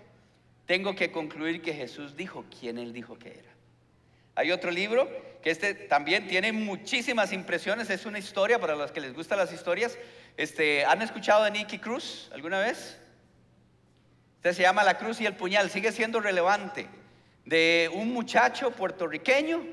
tengo 0.67 0.95
que 0.95 1.11
concluir 1.11 1.63
que 1.63 1.73
Jesús 1.73 2.15
dijo 2.15 2.45
quién 2.59 2.77
él 2.77 2.93
dijo 2.93 3.17
que 3.17 3.29
era. 3.29 3.49
Hay 4.35 4.51
otro 4.51 4.71
libro 4.71 5.09
que 5.41 5.51
este 5.51 5.73
también 5.73 6.27
tiene 6.27 6.51
muchísimas 6.51 7.33
impresiones, 7.33 7.89
es 7.89 8.05
una 8.05 8.19
historia 8.19 8.59
para 8.59 8.75
los 8.75 8.91
que 8.91 9.01
les 9.01 9.13
gustan 9.13 9.37
las 9.37 9.51
historias. 9.51 9.97
Este, 10.37 10.85
¿Han 10.85 11.01
escuchado 11.01 11.43
de 11.43 11.51
Nicky 11.51 11.79
Cruz 11.79 12.29
alguna 12.33 12.59
vez? 12.59 12.97
Este 14.37 14.53
se 14.53 14.61
llama 14.63 14.83
La 14.83 14.97
Cruz 14.97 15.19
y 15.21 15.25
el 15.25 15.35
Puñal, 15.35 15.69
sigue 15.69 15.91
siendo 15.91 16.19
relevante. 16.19 16.87
De 17.45 17.89
un 17.93 18.13
muchacho 18.13 18.71
puertorriqueño 18.71 19.63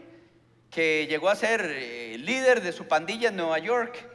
que 0.70 1.06
llegó 1.06 1.28
a 1.28 1.36
ser 1.36 1.62
eh, 1.64 2.16
líder 2.18 2.60
de 2.62 2.72
su 2.72 2.86
pandilla 2.86 3.28
en 3.28 3.36
Nueva 3.36 3.58
York 3.58 4.06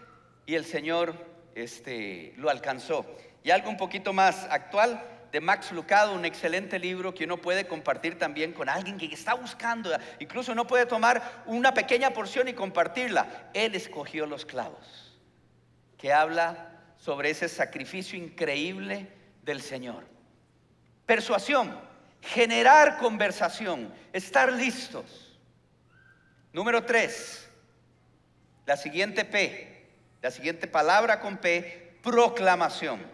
y 0.45 0.56
el 0.56 0.65
Señor 0.65 1.15
este, 1.56 2.34
lo 2.38 2.49
alcanzó. 2.49 3.06
Y 3.43 3.51
algo 3.51 3.69
un 3.69 3.77
poquito 3.77 4.13
más 4.13 4.45
actual, 4.49 5.03
de 5.34 5.41
Max 5.41 5.72
Lucado, 5.72 6.13
un 6.13 6.26
excelente 6.26 6.78
libro 6.78 7.12
que 7.12 7.24
uno 7.24 7.38
puede 7.38 7.65
compartir 7.65 8.19
también 8.19 8.54
con 8.54 8.69
alguien 8.69 9.00
que 9.00 9.12
está 9.12 9.34
buscando, 9.34 9.89
incluso 10.19 10.54
no 10.54 10.67
puede 10.67 10.86
tomar 10.86 11.41
una 11.48 11.74
pequeña 11.74 12.12
porción 12.12 12.48
y 12.50 12.54
compartirla. 12.54 13.50
Él 13.56 13.74
escogió 13.74 14.28
los 14.28 14.46
clavos, 14.46 15.17
que 15.98 16.13
habla 16.13 16.69
sobre 16.98 17.32
ese 17.32 17.50
sacrificio 17.50 18.15
increíble 18.15 19.12
del 19.41 19.60
Señor. 19.63 20.06
Persuasión, 21.08 21.80
generar 22.22 23.00
conversación, 23.00 23.91
estar 24.13 24.54
listos. 24.54 25.36
Número 26.54 26.86
tres, 26.86 27.50
la 28.67 28.78
siguiente 28.78 29.26
P, 29.26 29.89
la 30.22 30.30
siguiente 30.30 30.67
palabra 30.67 31.19
con 31.19 31.38
P, 31.38 31.98
proclamación. 32.04 33.12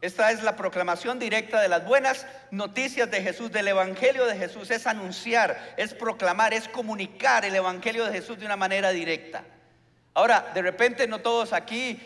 Esta 0.00 0.30
es 0.30 0.42
la 0.42 0.56
proclamación 0.56 1.18
directa 1.18 1.60
de 1.60 1.68
las 1.68 1.84
buenas 1.84 2.26
noticias 2.50 3.10
de 3.10 3.20
Jesús, 3.22 3.52
del 3.52 3.68
Evangelio 3.68 4.24
de 4.24 4.34
Jesús. 4.34 4.70
Es 4.70 4.86
anunciar, 4.86 5.74
es 5.76 5.92
proclamar, 5.92 6.54
es 6.54 6.68
comunicar 6.68 7.44
el 7.44 7.54
Evangelio 7.54 8.06
de 8.06 8.12
Jesús 8.12 8.38
de 8.38 8.46
una 8.46 8.56
manera 8.56 8.90
directa. 8.92 9.44
Ahora, 10.14 10.50
de 10.54 10.62
repente 10.62 11.06
no 11.06 11.20
todos 11.20 11.52
aquí 11.52 12.00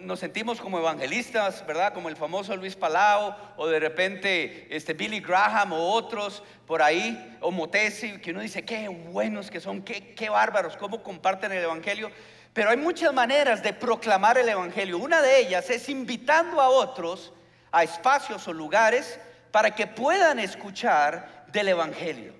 nos 0.00 0.18
sentimos 0.18 0.60
como 0.60 0.80
evangelistas, 0.80 1.64
¿verdad? 1.64 1.94
Como 1.94 2.08
el 2.08 2.16
famoso 2.16 2.54
Luis 2.56 2.76
Palau, 2.76 3.34
o 3.56 3.68
de 3.68 3.80
repente 3.80 4.66
este 4.74 4.92
Billy 4.92 5.20
Graham 5.20 5.72
o 5.72 5.92
otros 5.92 6.42
por 6.66 6.82
ahí, 6.82 7.38
o 7.40 7.50
Motesi, 7.50 8.18
que 8.18 8.32
uno 8.32 8.40
dice, 8.40 8.64
qué 8.64 8.88
buenos 8.88 9.50
que 9.50 9.60
son, 9.60 9.82
qué, 9.82 10.12
qué 10.14 10.28
bárbaros, 10.28 10.76
cómo 10.76 11.02
comparten 11.02 11.52
el 11.52 11.62
Evangelio. 11.62 12.10
Pero 12.58 12.70
hay 12.70 12.76
muchas 12.76 13.14
maneras 13.14 13.62
de 13.62 13.72
proclamar 13.72 14.36
el 14.36 14.48
Evangelio. 14.48 14.98
Una 14.98 15.22
de 15.22 15.38
ellas 15.38 15.70
es 15.70 15.88
invitando 15.88 16.60
a 16.60 16.68
otros 16.68 17.32
a 17.70 17.84
espacios 17.84 18.48
o 18.48 18.52
lugares 18.52 19.20
para 19.52 19.76
que 19.76 19.86
puedan 19.86 20.40
escuchar 20.40 21.44
del 21.52 21.68
Evangelio 21.68 22.34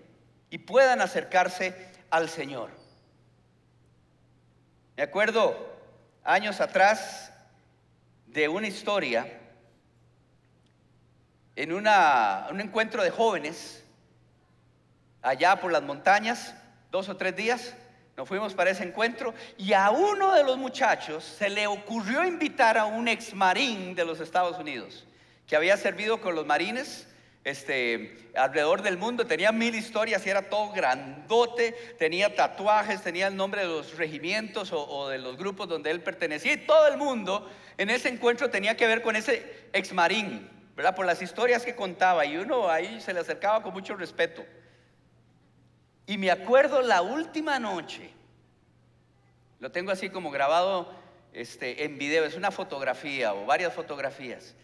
y 0.51 0.59
puedan 0.59 1.01
acercarse 1.01 1.93
al 2.11 2.29
Señor. 2.29 2.71
Me 4.97 5.05
acuerdo 5.05 5.57
años 6.25 6.61
atrás 6.61 7.33
de 8.27 8.49
una 8.49 8.67
historia 8.67 9.39
en 11.55 11.73
una, 11.73 12.49
un 12.51 12.61
encuentro 12.61 13.05
de 13.05 13.11
jóvenes 13.11 13.85
allá 15.23 15.61
por 15.61 15.71
las 15.71 15.85
montañas, 15.85 16.57
dos 16.91 17.09
o 17.09 17.17
tres 17.17 17.37
días. 17.37 17.77
Nos 18.19 18.27
fuimos 18.27 18.53
para 18.53 18.71
ese 18.71 18.83
encuentro 18.83 19.33
y 19.57 19.75
a 19.75 19.91
uno 19.91 20.35
de 20.35 20.43
los 20.43 20.59
muchachos 20.59 21.23
se 21.23 21.49
le 21.49 21.69
ocurrió 21.69 22.25
invitar 22.25 22.77
a 22.77 22.85
un 22.85 23.07
ex 23.07 23.33
marín 23.33 23.95
de 23.95 24.05
los 24.05 24.19
Estados 24.19 24.59
Unidos 24.59 25.07
que 25.47 25.55
había 25.55 25.77
servido 25.77 26.21
con 26.21 26.35
los 26.35 26.45
marines 26.45 27.07
este, 27.45 28.29
alrededor 28.35 28.83
del 28.83 28.99
mundo, 28.99 29.25
tenía 29.25 29.53
mil 29.53 29.73
historias 29.73 30.27
y 30.27 30.31
era 30.31 30.43
todo 30.51 30.73
grandote, 30.73 31.71
tenía 31.97 32.35
tatuajes, 32.35 33.03
tenía 33.03 33.29
el 33.29 33.37
nombre 33.37 33.61
de 33.61 33.69
los 33.69 33.97
regimientos 33.97 34.73
o, 34.73 34.85
o, 34.85 35.09
de 35.09 35.19
los 35.19 35.37
grupos 35.37 35.69
donde 35.69 35.93
él 35.93 36.01
pertenecía 36.01 36.55
y 36.55 36.67
todo 36.67 36.89
el 36.89 36.97
mundo 36.97 37.49
en 37.77 37.89
ese 37.89 38.09
encuentro 38.09 38.51
tenía 38.51 38.77
que 38.77 38.89
ver 38.89 39.01
con 39.01 39.15
ese 39.15 39.69
ex 39.73 39.93
marín, 39.93 40.51
¿verdad? 40.75 40.97
Por 40.97 41.07
las 41.07 41.23
historias 41.23 41.65
que 41.65 41.77
contaba 41.77 42.27
y 42.27 42.37
uno 42.37 42.69
ahí 42.69 43.01
se 43.01 43.15
le 43.15 43.21
acercaba 43.21 43.63
con 43.63 43.73
mucho 43.73 43.95
respeto. 43.95 44.45
Y 46.09 46.17
me 46.17 46.31
acuerdo 46.31 46.81
la 46.81 47.03
última 47.03 47.59
noche, 47.59 48.11
lo 49.61 49.71
tengo 49.71 49.93
así 49.93 50.09
como 50.09 50.31
grabado 50.31 50.91
este, 51.35 51.85
en 51.85 51.99
video, 51.99 52.25
es 52.25 52.35
una 52.35 52.51
fotografía 52.51 53.35
o 53.35 53.45
varias 53.45 53.75
fotografías, 53.75 54.55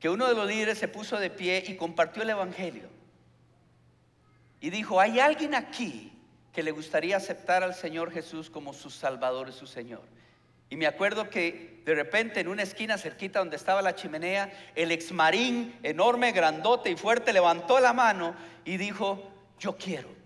que 0.00 0.10
uno 0.10 0.26
de 0.26 0.34
los 0.34 0.48
líderes 0.48 0.78
se 0.78 0.88
puso 0.88 1.20
de 1.20 1.30
pie 1.30 1.62
y 1.68 1.76
compartió 1.76 2.24
el 2.24 2.30
Evangelio. 2.30 2.88
Y 4.60 4.70
dijo, 4.70 4.98
hay 4.98 5.20
alguien 5.20 5.54
aquí 5.54 6.12
que 6.52 6.64
le 6.64 6.72
gustaría 6.72 7.16
aceptar 7.16 7.62
al 7.62 7.76
Señor 7.76 8.10
Jesús 8.10 8.50
como 8.50 8.72
su 8.72 8.90
Salvador 8.90 9.50
y 9.50 9.52
su 9.52 9.68
Señor. 9.68 10.02
Y 10.68 10.74
me 10.74 10.88
acuerdo 10.88 11.30
que 11.30 11.80
de 11.84 11.94
repente 11.94 12.40
en 12.40 12.48
una 12.48 12.64
esquina 12.64 12.98
cerquita 12.98 13.38
donde 13.38 13.54
estaba 13.54 13.82
la 13.82 13.94
chimenea, 13.94 14.52
el 14.74 14.90
ex 14.90 15.12
marín 15.12 15.78
enorme, 15.84 16.32
grandote 16.32 16.90
y 16.90 16.96
fuerte 16.96 17.32
levantó 17.32 17.78
la 17.78 17.92
mano 17.92 18.34
y 18.64 18.78
dijo, 18.78 19.30
yo 19.60 19.76
quiero. 19.76 20.21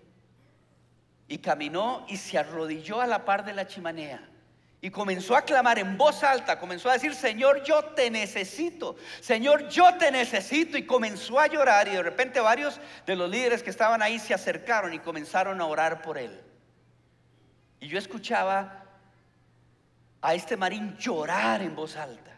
Y 1.27 1.39
caminó 1.39 2.05
y 2.07 2.17
se 2.17 2.37
arrodilló 2.37 3.01
a 3.01 3.07
la 3.07 3.25
par 3.25 3.43
de 3.43 3.53
la 3.53 3.67
chimenea. 3.67 4.27
Y 4.79 4.91
comenzó 4.91 5.35
a 5.35 5.41
clamar 5.41 5.79
en 5.79 5.97
voz 5.97 6.23
alta, 6.23 6.59
comenzó 6.59 6.89
a 6.89 6.93
decir, 6.93 7.15
Señor, 7.15 7.63
yo 7.63 7.83
te 7.83 8.11
necesito, 8.11 8.95
Señor, 9.21 9.67
yo 9.69 9.97
te 9.97 10.11
necesito. 10.11 10.77
Y 10.77 10.85
comenzó 10.85 11.39
a 11.39 11.47
llorar 11.47 11.87
y 11.87 11.91
de 11.91 12.03
repente 12.03 12.39
varios 12.39 12.79
de 13.05 13.15
los 13.15 13.29
líderes 13.29 13.63
que 13.63 13.71
estaban 13.71 14.01
ahí 14.01 14.19
se 14.19 14.33
acercaron 14.33 14.93
y 14.93 14.99
comenzaron 14.99 15.59
a 15.61 15.65
orar 15.65 16.01
por 16.01 16.17
él. 16.17 16.39
Y 17.79 17.87
yo 17.87 17.97
escuchaba 17.97 18.83
a 20.21 20.33
este 20.35 20.55
marín 20.55 20.95
llorar 20.97 21.61
en 21.61 21.75
voz 21.75 21.95
alta. 21.95 22.37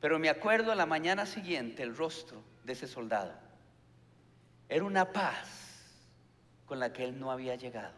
Pero 0.00 0.18
me 0.18 0.28
acuerdo 0.28 0.74
la 0.74 0.86
mañana 0.86 1.24
siguiente 1.24 1.82
el 1.82 1.96
rostro 1.96 2.42
de 2.64 2.72
ese 2.74 2.86
soldado. 2.86 3.32
Era 4.68 4.84
una 4.84 5.12
paz 5.12 5.63
con 6.74 6.80
la 6.80 6.92
que 6.92 7.04
él 7.04 7.20
no 7.20 7.30
había 7.30 7.54
llegado. 7.54 7.92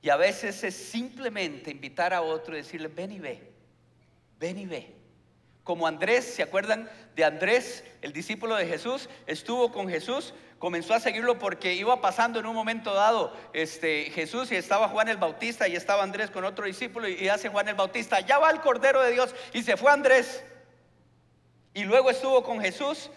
Y 0.00 0.08
a 0.08 0.16
veces 0.16 0.64
es 0.64 0.74
simplemente 0.74 1.70
invitar 1.70 2.14
a 2.14 2.22
otro 2.22 2.54
y 2.54 2.62
decirle, 2.62 2.88
ven 2.88 3.12
y 3.12 3.18
ve, 3.18 3.52
ven 4.38 4.58
y 4.58 4.64
ve. 4.64 4.96
Como 5.62 5.86
Andrés, 5.86 6.24
¿se 6.24 6.42
acuerdan 6.42 6.88
de 7.14 7.22
Andrés, 7.22 7.84
el 8.00 8.14
discípulo 8.14 8.56
de 8.56 8.64
Jesús? 8.64 9.10
Estuvo 9.26 9.70
con 9.72 9.90
Jesús, 9.90 10.32
comenzó 10.58 10.94
a 10.94 11.00
seguirlo 11.00 11.38
porque 11.38 11.74
iba 11.74 12.00
pasando 12.00 12.40
en 12.40 12.46
un 12.46 12.54
momento 12.54 12.94
dado 12.94 13.36
este, 13.52 14.04
Jesús 14.04 14.50
y 14.50 14.56
estaba 14.56 14.88
Juan 14.88 15.10
el 15.10 15.18
Bautista 15.18 15.68
y 15.68 15.76
estaba 15.76 16.02
Andrés 16.02 16.30
con 16.30 16.46
otro 16.46 16.64
discípulo 16.64 17.10
y 17.10 17.28
hace 17.28 17.50
Juan 17.50 17.68
el 17.68 17.74
Bautista, 17.74 18.20
ya 18.20 18.38
va 18.38 18.50
el 18.50 18.62
Cordero 18.62 19.02
de 19.02 19.12
Dios 19.12 19.34
y 19.52 19.62
se 19.62 19.76
fue 19.76 19.92
Andrés. 19.92 20.42
Y 21.74 21.84
luego 21.84 22.08
estuvo 22.08 22.42
con 22.42 22.58
Jesús 22.58 23.10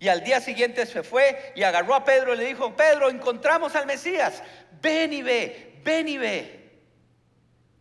y 0.00 0.08
al 0.08 0.24
día 0.24 0.40
siguiente 0.40 0.86
se 0.86 1.02
fue 1.02 1.52
y 1.54 1.62
agarró 1.62 1.94
a 1.94 2.02
Pedro 2.02 2.32
y 2.32 2.38
le 2.38 2.46
dijo, 2.46 2.74
Pedro, 2.74 3.10
encontramos 3.10 3.76
al 3.76 3.84
Mesías, 3.86 4.42
ven 4.80 5.12
y 5.12 5.20
ve, 5.20 5.78
ven 5.84 6.08
y 6.08 6.16
ve. 6.16 6.80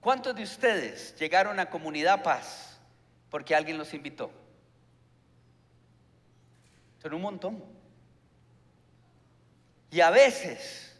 ¿Cuántos 0.01 0.36
de 0.36 0.43
ustedes 0.43 1.15
llegaron 1.17 1.62
a 1.62 1.69
Comunidad 1.69 2.21
Paz 2.21 2.77
porque 3.29 3.55
alguien 3.55 3.77
los 3.77 3.93
invitó? 3.93 4.32
Son 7.01 7.13
un 7.13 7.21
montón. 7.21 7.63
Y 9.89 10.01
a 10.01 10.10
veces 10.10 10.99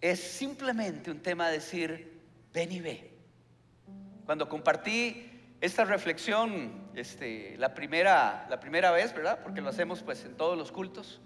es 0.00 0.20
simplemente 0.20 1.10
un 1.10 1.20
tema 1.20 1.48
de 1.48 1.54
decir, 1.54 2.20
ven 2.52 2.70
y 2.70 2.80
ve. 2.80 3.10
Cuando 4.24 4.48
compartí 4.48 5.35
esta 5.60 5.84
reflexión, 5.84 6.90
este, 6.94 7.56
la, 7.56 7.74
primera, 7.74 8.46
la 8.48 8.60
primera 8.60 8.90
vez, 8.90 9.14
¿verdad? 9.14 9.40
Porque 9.42 9.60
lo 9.60 9.70
hacemos 9.70 10.02
pues 10.02 10.24
en 10.24 10.36
todos 10.36 10.56
los 10.56 10.70
cultos. 10.70 11.20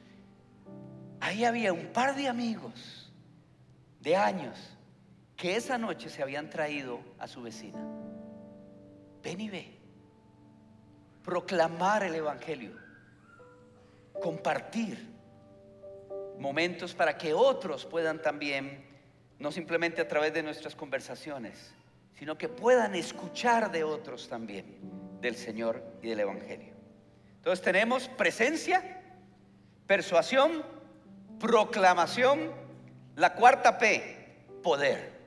Ahí 1.21 1.45
había 1.45 1.73
un 1.73 1.89
par 1.89 2.15
de 2.15 2.29
amigos 2.29 3.13
de 4.01 4.17
años 4.17 4.57
que 5.37 5.57
esa 5.57 5.79
noche 5.79 6.09
se 6.09 6.23
habían 6.23 6.49
traído 6.49 7.01
a 7.19 7.27
su 7.27 7.43
vecina. 7.43 7.81
Ven 9.23 9.41
y 9.41 9.51
ve. 9.51 9.79
Proclamar 11.25 12.05
el 12.05 12.15
Evangelio. 12.15 12.79
compartir 14.23 15.09
momentos 16.39 16.95
para 16.95 17.17
que 17.17 17.33
otros 17.33 17.87
puedan 17.87 18.21
también, 18.21 18.85
no 19.39 19.51
simplemente 19.51 20.01
a 20.03 20.09
través 20.09 20.35
de 20.35 20.43
nuestras 20.43 20.75
conversaciones, 20.75 21.75
sino 22.21 22.37
que 22.37 22.51
puedan 22.51 22.95
escuchar 22.95 23.73
de 23.73 23.83
otros 23.83 24.29
también 24.29 24.77
del 25.23 25.37
Señor 25.37 25.83
y 26.03 26.09
del 26.09 26.21
Evangelio. 26.21 26.75
Entonces 27.37 27.65
tenemos 27.65 28.11
presencia, 28.11 29.03
persuasión, 29.87 30.63
proclamación, 31.39 32.53
la 33.17 33.33
cuarta 33.33 33.79
P, 33.79 34.45
poder. 34.63 35.19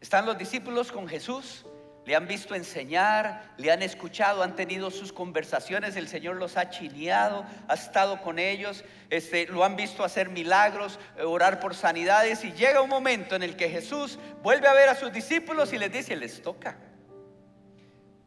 Están 0.00 0.26
los 0.26 0.36
discípulos 0.36 0.90
con 0.90 1.06
Jesús, 1.06 1.64
le 2.10 2.16
han 2.16 2.26
visto 2.26 2.56
enseñar, 2.56 3.52
le 3.56 3.70
han 3.70 3.82
escuchado, 3.82 4.42
han 4.42 4.56
tenido 4.56 4.90
sus 4.90 5.12
conversaciones, 5.12 5.94
el 5.94 6.08
Señor 6.08 6.38
los 6.38 6.56
ha 6.56 6.68
chineado, 6.68 7.46
ha 7.68 7.74
estado 7.74 8.20
con 8.20 8.40
ellos, 8.40 8.84
este, 9.10 9.46
lo 9.46 9.64
han 9.64 9.76
visto 9.76 10.02
hacer 10.02 10.28
milagros, 10.28 10.98
orar 11.24 11.60
por 11.60 11.76
sanidades 11.76 12.42
y 12.44 12.50
llega 12.50 12.82
un 12.82 12.90
momento 12.90 13.36
en 13.36 13.44
el 13.44 13.54
que 13.54 13.68
Jesús 13.68 14.18
vuelve 14.42 14.66
a 14.66 14.72
ver 14.72 14.88
a 14.88 14.96
sus 14.96 15.12
discípulos 15.12 15.72
y 15.72 15.78
les 15.78 15.92
dice, 15.92 16.16
les 16.16 16.42
toca. 16.42 16.76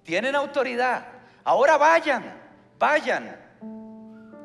Tienen 0.04 0.34
autoridad. 0.34 1.06
Ahora 1.44 1.76
vayan, 1.76 2.24
vayan. 2.80 3.38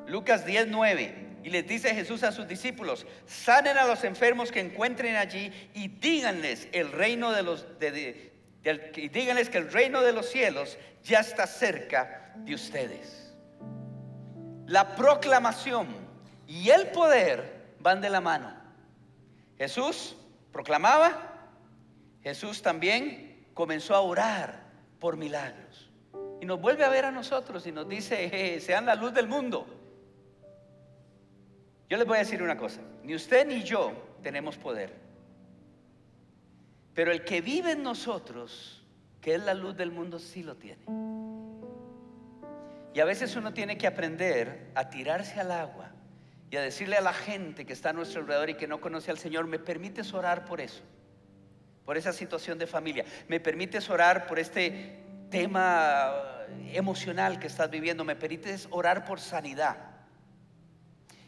Lucas 0.08 0.44
10, 0.46 0.66
9. 0.66 1.26
Y 1.44 1.50
les 1.50 1.64
dice 1.64 1.94
Jesús 1.94 2.24
a 2.24 2.32
sus 2.32 2.48
discípulos, 2.48 3.06
sanen 3.24 3.78
a 3.78 3.86
los 3.86 4.02
enfermos 4.02 4.50
que 4.50 4.58
encuentren 4.58 5.14
allí 5.14 5.52
y 5.74 5.86
díganles 5.86 6.66
el 6.72 6.90
reino 6.90 7.30
de 7.30 7.44
los 7.44 7.78
y 8.64 9.08
díganles 9.08 9.48
que 9.48 9.58
el 9.58 9.70
reino 9.70 10.02
de 10.02 10.12
los 10.12 10.26
cielos 10.28 10.76
ya 11.02 11.20
está 11.20 11.46
cerca 11.46 12.32
de 12.36 12.54
ustedes. 12.54 13.32
La 14.66 14.96
proclamación 14.96 15.88
y 16.46 16.68
el 16.70 16.88
poder 16.88 17.74
van 17.80 18.00
de 18.00 18.10
la 18.10 18.20
mano. 18.20 18.52
Jesús 19.56 20.16
proclamaba, 20.52 21.50
Jesús 22.22 22.62
también 22.62 23.48
comenzó 23.54 23.94
a 23.94 24.00
orar 24.00 24.62
por 24.98 25.16
milagros. 25.16 25.90
Y 26.40 26.46
nos 26.46 26.60
vuelve 26.60 26.84
a 26.84 26.88
ver 26.88 27.04
a 27.04 27.10
nosotros 27.10 27.66
y 27.66 27.72
nos 27.72 27.88
dice, 27.88 28.60
sean 28.60 28.86
la 28.86 28.94
luz 28.94 29.12
del 29.12 29.26
mundo. 29.26 29.66
Yo 31.88 31.96
les 31.96 32.06
voy 32.06 32.16
a 32.16 32.20
decir 32.20 32.42
una 32.42 32.56
cosa, 32.56 32.80
ni 33.02 33.14
usted 33.14 33.46
ni 33.46 33.62
yo 33.62 33.92
tenemos 34.22 34.56
poder. 34.56 35.07
Pero 36.98 37.12
el 37.12 37.22
que 37.22 37.40
vive 37.40 37.70
en 37.70 37.84
nosotros, 37.84 38.84
que 39.20 39.36
es 39.36 39.44
la 39.44 39.54
luz 39.54 39.76
del 39.76 39.92
mundo, 39.92 40.18
sí 40.18 40.42
lo 40.42 40.56
tiene. 40.56 40.82
Y 42.92 42.98
a 42.98 43.04
veces 43.04 43.36
uno 43.36 43.54
tiene 43.54 43.78
que 43.78 43.86
aprender 43.86 44.72
a 44.74 44.88
tirarse 44.88 45.38
al 45.38 45.52
agua 45.52 45.92
y 46.50 46.56
a 46.56 46.60
decirle 46.60 46.96
a 46.96 47.00
la 47.00 47.12
gente 47.12 47.64
que 47.64 47.72
está 47.72 47.90
a 47.90 47.92
nuestro 47.92 48.22
alrededor 48.22 48.50
y 48.50 48.54
que 48.54 48.66
no 48.66 48.80
conoce 48.80 49.12
al 49.12 49.18
Señor, 49.18 49.46
¿me 49.46 49.60
permites 49.60 50.12
orar 50.12 50.44
por 50.44 50.60
eso? 50.60 50.82
Por 51.84 51.96
esa 51.96 52.12
situación 52.12 52.58
de 52.58 52.66
familia. 52.66 53.04
¿Me 53.28 53.38
permites 53.38 53.88
orar 53.90 54.26
por 54.26 54.40
este 54.40 55.00
tema 55.30 56.12
emocional 56.72 57.38
que 57.38 57.46
estás 57.46 57.70
viviendo? 57.70 58.04
¿Me 58.04 58.16
permites 58.16 58.66
orar 58.72 59.04
por 59.04 59.20
sanidad? 59.20 59.76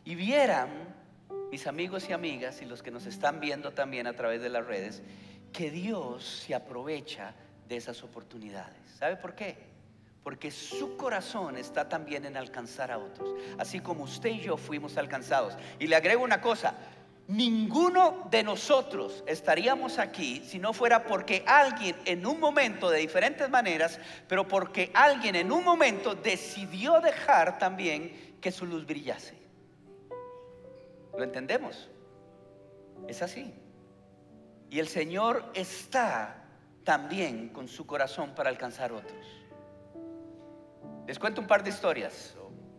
Y 0.05 0.17
vieran, 0.17 0.69
mis 1.53 1.69
amigos 1.69 2.09
y 2.09 2.13
amigas, 2.13 2.61
y 2.61 2.65
los 2.65 2.83
que 2.83 2.91
nos 2.91 3.07
están 3.07 3.39
viendo 3.39 3.71
también 3.71 4.09
a 4.09 4.15
través 4.15 4.43
de 4.43 4.49
las 4.49 4.67
redes, 4.67 5.05
que 5.53 5.71
Dios 5.71 6.45
se 6.47 6.55
aprovecha 6.55 7.35
de 7.69 7.77
esas 7.77 8.03
oportunidades. 8.03 8.77
¿Sabe 8.99 9.17
por 9.17 9.35
qué? 9.35 9.57
Porque 10.23 10.51
su 10.51 10.97
corazón 10.97 11.57
está 11.57 11.89
también 11.89 12.25
en 12.25 12.37
alcanzar 12.37 12.91
a 12.91 12.99
otros, 12.99 13.31
así 13.59 13.81
como 13.81 14.05
usted 14.05 14.31
y 14.31 14.41
yo 14.41 14.57
fuimos 14.57 14.97
alcanzados. 14.97 15.57
Y 15.79 15.87
le 15.87 15.97
agrego 15.97 16.23
una 16.23 16.41
cosa, 16.41 16.75
ninguno 17.29 18.27
de 18.31 18.43
nosotros 18.43 19.23
estaríamos 19.27 19.99
aquí 19.99 20.43
si 20.45 20.59
no 20.59 20.73
fuera 20.73 21.05
porque 21.05 21.45
alguien 21.47 21.97
en 22.05 22.27
un 22.27 22.41
momento 22.41 22.91
de 22.91 22.99
diferentes 22.99 23.49
maneras, 23.49 23.99
pero 24.29 24.47
porque 24.47 24.91
alguien 24.95 25.37
en 25.37 25.53
un 25.53 25.65
momento 25.65 26.15
decidió 26.15 27.01
dejar 27.01 27.59
también 27.59 28.37
que 28.41 28.51
su 28.51 28.67
luz 28.67 28.85
brillase. 28.85 29.39
¿Lo 31.17 31.25
entendemos? 31.25 31.89
Es 33.09 33.23
así. 33.23 33.55
Y 34.71 34.79
el 34.79 34.87
Señor 34.87 35.51
está 35.53 36.37
también 36.85 37.49
con 37.49 37.67
su 37.67 37.87
corazón 37.87 38.35
para 38.37 38.51
alcanzar 38.51 38.93
otros. 38.93 39.27
Les 41.09 41.19
cuento 41.19 41.41
un 41.41 41.49
par 41.49 41.65
de 41.65 41.71
historias 41.71 42.37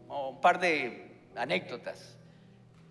o, 0.07 0.29
un 0.29 0.39
par 0.39 0.57
de 0.57 1.19
anécdotas. 1.35 2.17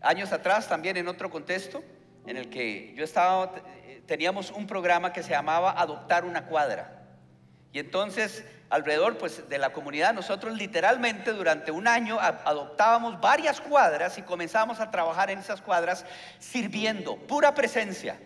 Años 0.02 0.32
atrás, 0.32 0.68
también 0.68 0.98
en 0.98 1.08
otro 1.08 1.30
contexto, 1.30 1.82
en 2.26 2.36
el 2.36 2.50
que 2.50 2.94
yo 2.94 3.02
estaba, 3.02 3.54
teníamos 4.04 4.50
un 4.50 4.66
programa 4.66 5.14
que 5.14 5.22
se 5.22 5.30
llamaba 5.30 5.72
Adoptar 5.72 6.26
una 6.26 6.44
cuadra. 6.44 7.06
Y 7.72 7.78
entonces, 7.78 8.44
alrededor 8.68 9.16
pues, 9.16 9.48
de 9.48 9.56
la 9.56 9.72
comunidad, 9.72 10.12
nosotros 10.12 10.58
literalmente 10.58 11.32
durante 11.32 11.70
un 11.70 11.88
año 11.88 12.18
adoptábamos 12.20 13.18
varias 13.18 13.62
cuadras 13.62 14.18
y 14.18 14.22
comenzábamos 14.22 14.78
a 14.78 14.90
trabajar 14.90 15.30
en 15.30 15.38
esas 15.38 15.62
cuadras 15.62 16.04
sirviendo, 16.38 17.16
pura 17.16 17.54
presencia. 17.54 18.18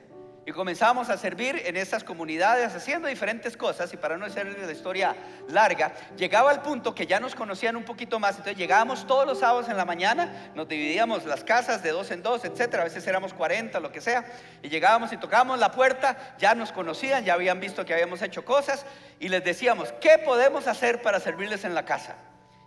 Y 0.46 0.52
comenzamos 0.52 1.08
a 1.08 1.16
servir 1.16 1.62
en 1.64 1.78
esas 1.78 2.04
comunidades 2.04 2.74
haciendo 2.74 3.08
diferentes 3.08 3.56
cosas 3.56 3.90
y 3.94 3.96
para 3.96 4.18
no 4.18 4.26
hacer 4.26 4.46
la 4.46 4.70
historia 4.70 5.16
larga, 5.48 5.94
llegaba 6.18 6.50
al 6.50 6.60
punto 6.60 6.94
que 6.94 7.06
ya 7.06 7.18
nos 7.18 7.34
conocían 7.34 7.76
un 7.76 7.84
poquito 7.84 8.18
más, 8.18 8.32
entonces 8.32 8.58
llegábamos 8.58 9.06
todos 9.06 9.26
los 9.26 9.38
sábados 9.38 9.70
en 9.70 9.78
la 9.78 9.86
mañana, 9.86 10.50
nos 10.54 10.68
dividíamos 10.68 11.24
las 11.24 11.44
casas 11.44 11.82
de 11.82 11.92
dos 11.92 12.10
en 12.10 12.22
dos, 12.22 12.44
etcétera, 12.44 12.82
a 12.82 12.84
veces 12.84 13.06
éramos 13.06 13.32
40, 13.32 13.80
lo 13.80 13.90
que 13.90 14.02
sea, 14.02 14.26
y 14.62 14.68
llegábamos 14.68 15.14
y 15.14 15.16
tocábamos 15.16 15.58
la 15.58 15.72
puerta, 15.72 16.34
ya 16.38 16.54
nos 16.54 16.72
conocían, 16.72 17.24
ya 17.24 17.32
habían 17.32 17.58
visto 17.58 17.86
que 17.86 17.94
habíamos 17.94 18.20
hecho 18.20 18.44
cosas 18.44 18.84
y 19.20 19.30
les 19.30 19.42
decíamos, 19.42 19.94
¿qué 19.98 20.18
podemos 20.18 20.66
hacer 20.66 21.00
para 21.00 21.20
servirles 21.20 21.64
en 21.64 21.74
la 21.74 21.86
casa? 21.86 22.16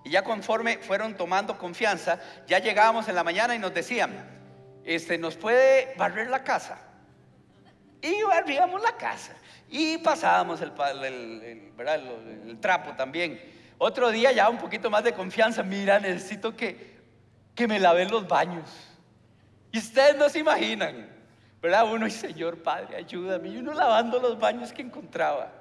Y 0.04 0.10
ya 0.10 0.24
conforme 0.24 0.80
fueron 0.80 1.16
tomando 1.16 1.60
confianza, 1.60 2.18
ya 2.48 2.58
llegábamos 2.58 3.08
en 3.08 3.13
la 3.13 3.24
mañana 3.24 3.54
y 3.54 3.60
nos 3.60 3.74
decían, 3.74 4.13
este, 4.84 5.20
¿nos 5.20 5.36
puede 5.36 5.94
barrer 5.96 6.30
la 6.30 6.44
casa? 6.44 6.87
Y 8.02 8.24
barríamos 8.24 8.82
la 8.82 8.96
casa. 8.96 9.34
Y 9.70 9.98
pasábamos 9.98 10.62
el, 10.62 10.72
trapo 12.60 12.94
también. 12.94 13.42
Otro 13.78 14.10
día 14.12 14.32
ya 14.32 14.50
un 14.50 14.58
poquito 14.58 14.90
más 14.90 15.04
de 15.04 15.14
confianza. 15.14 15.64
Mira, 15.64 16.00
necesito 16.00 16.56
que, 16.56 16.98
que 17.54 17.68
me 17.68 17.80
laven 17.80 18.10
los 18.10 18.28
baños. 18.28 18.70
Y 19.72 19.80
ustedes 19.80 20.16
no 20.18 20.30
se 20.30 20.40
imaginan. 20.40 21.10
¿Verdad? 21.62 21.92
Uno 21.92 22.08
y 22.08 22.12
Señor 22.12 22.62
Padre, 22.62 22.98
ayúdame. 22.98 23.50
Y 23.50 23.58
uno 23.58 23.74
lavando 23.74 24.20
los 24.20 24.40
baños 24.40 24.72
que 24.72 24.84
encontraba. 24.84 25.52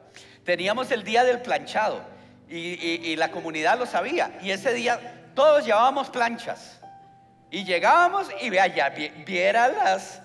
Teníamos 0.45 0.91
el 0.91 1.03
día 1.03 1.25
del 1.25 1.41
planchado. 1.41 2.01
Y, 2.49 3.17
la 3.17 3.31
comunidad 3.31 3.79
lo 3.79 3.87
sabía. 3.87 4.39
Y 4.43 4.51
ese 4.51 4.73
día 4.73 5.33
todos 5.35 5.65
llevábamos 5.65 6.11
planchas. 6.11 6.81
Y 7.51 7.65
llegábamos 7.65 8.29
y 8.41 8.51
vea, 8.51 8.67
ya 8.67 8.91
viera 8.91 9.69
las, 9.69 10.23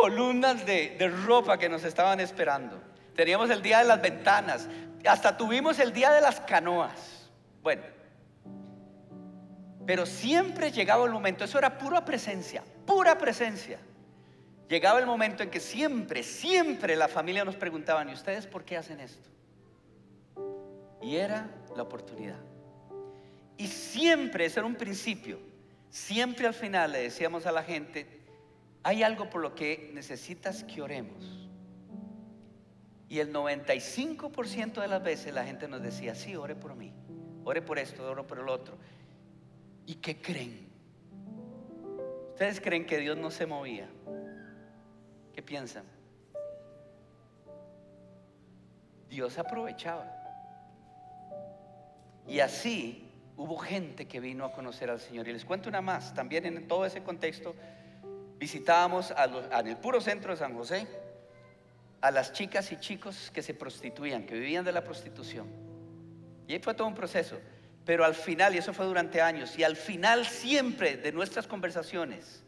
columnas 0.00 0.66
de, 0.66 1.12
ropa 1.24 1.56
que 1.56 1.68
nos 1.68 1.84
estaban 1.84 2.18
esperando. 2.18 2.82
Teníamos 3.14 3.48
el 3.50 3.62
día 3.62 3.78
de 3.78 3.84
las 3.84 4.02
ventanas, 4.02 4.68
hasta 5.06 5.36
tuvimos 5.36 5.78
el 5.78 5.92
día 5.92 6.10
de 6.10 6.20
las 6.20 6.40
canoas. 6.40 7.30
Bueno, 7.62 7.82
pero 9.86 10.04
siempre 10.04 10.72
llegaba 10.72 11.04
el 11.04 11.12
momento, 11.12 11.44
eso 11.44 11.58
era 11.58 11.78
pura 11.78 12.04
presencia, 12.04 12.64
pura 12.84 13.16
presencia. 13.16 13.78
Llegaba 14.68 14.98
el 14.98 15.06
momento 15.06 15.44
en 15.44 15.50
que 15.50 15.60
siempre, 15.60 16.24
siempre 16.24 16.96
la 16.96 17.06
familia 17.06 17.44
nos 17.44 17.54
preguntaban, 17.54 18.08
¿y 18.08 18.14
ustedes 18.14 18.46
por 18.46 18.64
qué 18.64 18.76
hacen 18.76 18.98
esto? 18.98 19.28
Y 21.00 21.16
era 21.16 21.48
la 21.76 21.82
oportunidad. 21.82 22.40
Y 23.56 23.68
siempre, 23.68 24.46
ese 24.46 24.58
era 24.58 24.66
un 24.66 24.74
principio, 24.74 25.38
siempre 25.88 26.48
al 26.48 26.54
final 26.54 26.90
le 26.92 27.02
decíamos 27.02 27.46
a 27.46 27.52
la 27.52 27.62
gente, 27.62 28.23
hay 28.84 29.02
algo 29.02 29.30
por 29.30 29.40
lo 29.40 29.54
que 29.54 29.90
necesitas 29.94 30.62
que 30.62 30.82
oremos. 30.82 31.48
Y 33.08 33.18
el 33.18 33.32
95% 33.32 34.80
de 34.80 34.88
las 34.88 35.02
veces 35.02 35.32
la 35.32 35.44
gente 35.44 35.66
nos 35.66 35.82
decía, 35.82 36.14
sí, 36.14 36.36
ore 36.36 36.54
por 36.54 36.76
mí, 36.76 36.92
ore 37.44 37.62
por 37.62 37.78
esto, 37.78 38.08
ore 38.08 38.22
por 38.24 38.38
el 38.38 38.48
otro. 38.48 38.76
¿Y 39.86 39.96
qué 39.96 40.20
creen? 40.20 40.68
¿Ustedes 42.32 42.60
creen 42.60 42.84
que 42.84 42.98
Dios 42.98 43.16
no 43.16 43.30
se 43.30 43.46
movía? 43.46 43.88
¿Qué 45.32 45.42
piensan? 45.42 45.84
Dios 49.08 49.38
aprovechaba. 49.38 50.12
Y 52.26 52.40
así 52.40 53.10
hubo 53.36 53.56
gente 53.56 54.06
que 54.06 54.20
vino 54.20 54.44
a 54.44 54.52
conocer 54.52 54.90
al 54.90 55.00
Señor. 55.00 55.26
Y 55.28 55.32
les 55.32 55.44
cuento 55.44 55.70
una 55.70 55.80
más, 55.80 56.12
también 56.12 56.44
en 56.44 56.68
todo 56.68 56.84
ese 56.84 57.02
contexto 57.02 57.54
visitábamos 58.38 59.12
en 59.52 59.66
el 59.66 59.76
puro 59.76 60.00
centro 60.00 60.32
de 60.32 60.36
San 60.36 60.54
José 60.54 60.86
a 62.00 62.10
las 62.10 62.32
chicas 62.32 62.70
y 62.72 62.76
chicos 62.76 63.30
que 63.32 63.42
se 63.42 63.54
prostituían, 63.54 64.26
que 64.26 64.34
vivían 64.34 64.64
de 64.64 64.72
la 64.72 64.84
prostitución. 64.84 65.48
Y 66.46 66.52
ahí 66.52 66.58
fue 66.58 66.74
todo 66.74 66.86
un 66.86 66.94
proceso. 66.94 67.38
Pero 67.84 68.04
al 68.04 68.14
final, 68.14 68.54
y 68.54 68.58
eso 68.58 68.72
fue 68.72 68.86
durante 68.86 69.20
años, 69.20 69.58
y 69.58 69.64
al 69.64 69.76
final 69.76 70.24
siempre 70.24 70.96
de 70.96 71.12
nuestras 71.12 71.46
conversaciones 71.46 72.42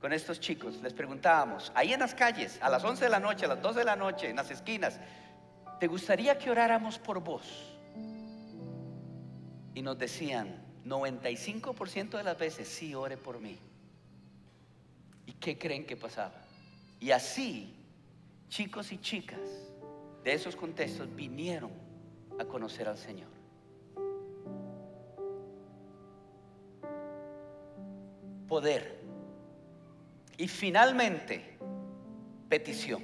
con 0.00 0.12
estos 0.12 0.40
chicos, 0.40 0.80
les 0.82 0.92
preguntábamos, 0.92 1.70
ahí 1.76 1.92
en 1.92 2.00
las 2.00 2.14
calles, 2.14 2.58
a 2.60 2.68
las 2.68 2.82
11 2.82 3.04
de 3.04 3.10
la 3.10 3.20
noche, 3.20 3.44
a 3.44 3.48
las 3.48 3.62
12 3.62 3.78
de 3.78 3.84
la 3.84 3.94
noche, 3.94 4.28
en 4.28 4.36
las 4.36 4.50
esquinas, 4.50 4.98
¿te 5.78 5.86
gustaría 5.86 6.36
que 6.36 6.50
oráramos 6.50 6.98
por 6.98 7.20
vos? 7.20 7.78
Y 9.74 9.82
nos 9.82 9.96
decían, 9.96 10.60
95% 10.84 12.16
de 12.16 12.24
las 12.24 12.36
veces, 12.36 12.66
sí, 12.66 12.94
ore 12.94 13.16
por 13.16 13.40
mí. 13.40 13.58
¿Y 15.26 15.32
qué 15.34 15.58
creen 15.58 15.86
que 15.86 15.96
pasaba? 15.96 16.34
Y 17.00 17.10
así, 17.10 17.74
chicos 18.48 18.92
y 18.92 18.98
chicas 18.98 19.40
de 20.24 20.32
esos 20.32 20.54
contextos 20.54 21.14
vinieron 21.14 21.70
a 22.38 22.44
conocer 22.44 22.88
al 22.88 22.98
Señor. 22.98 23.28
Poder. 28.48 29.00
Y 30.36 30.48
finalmente, 30.48 31.56
petición. 32.48 33.02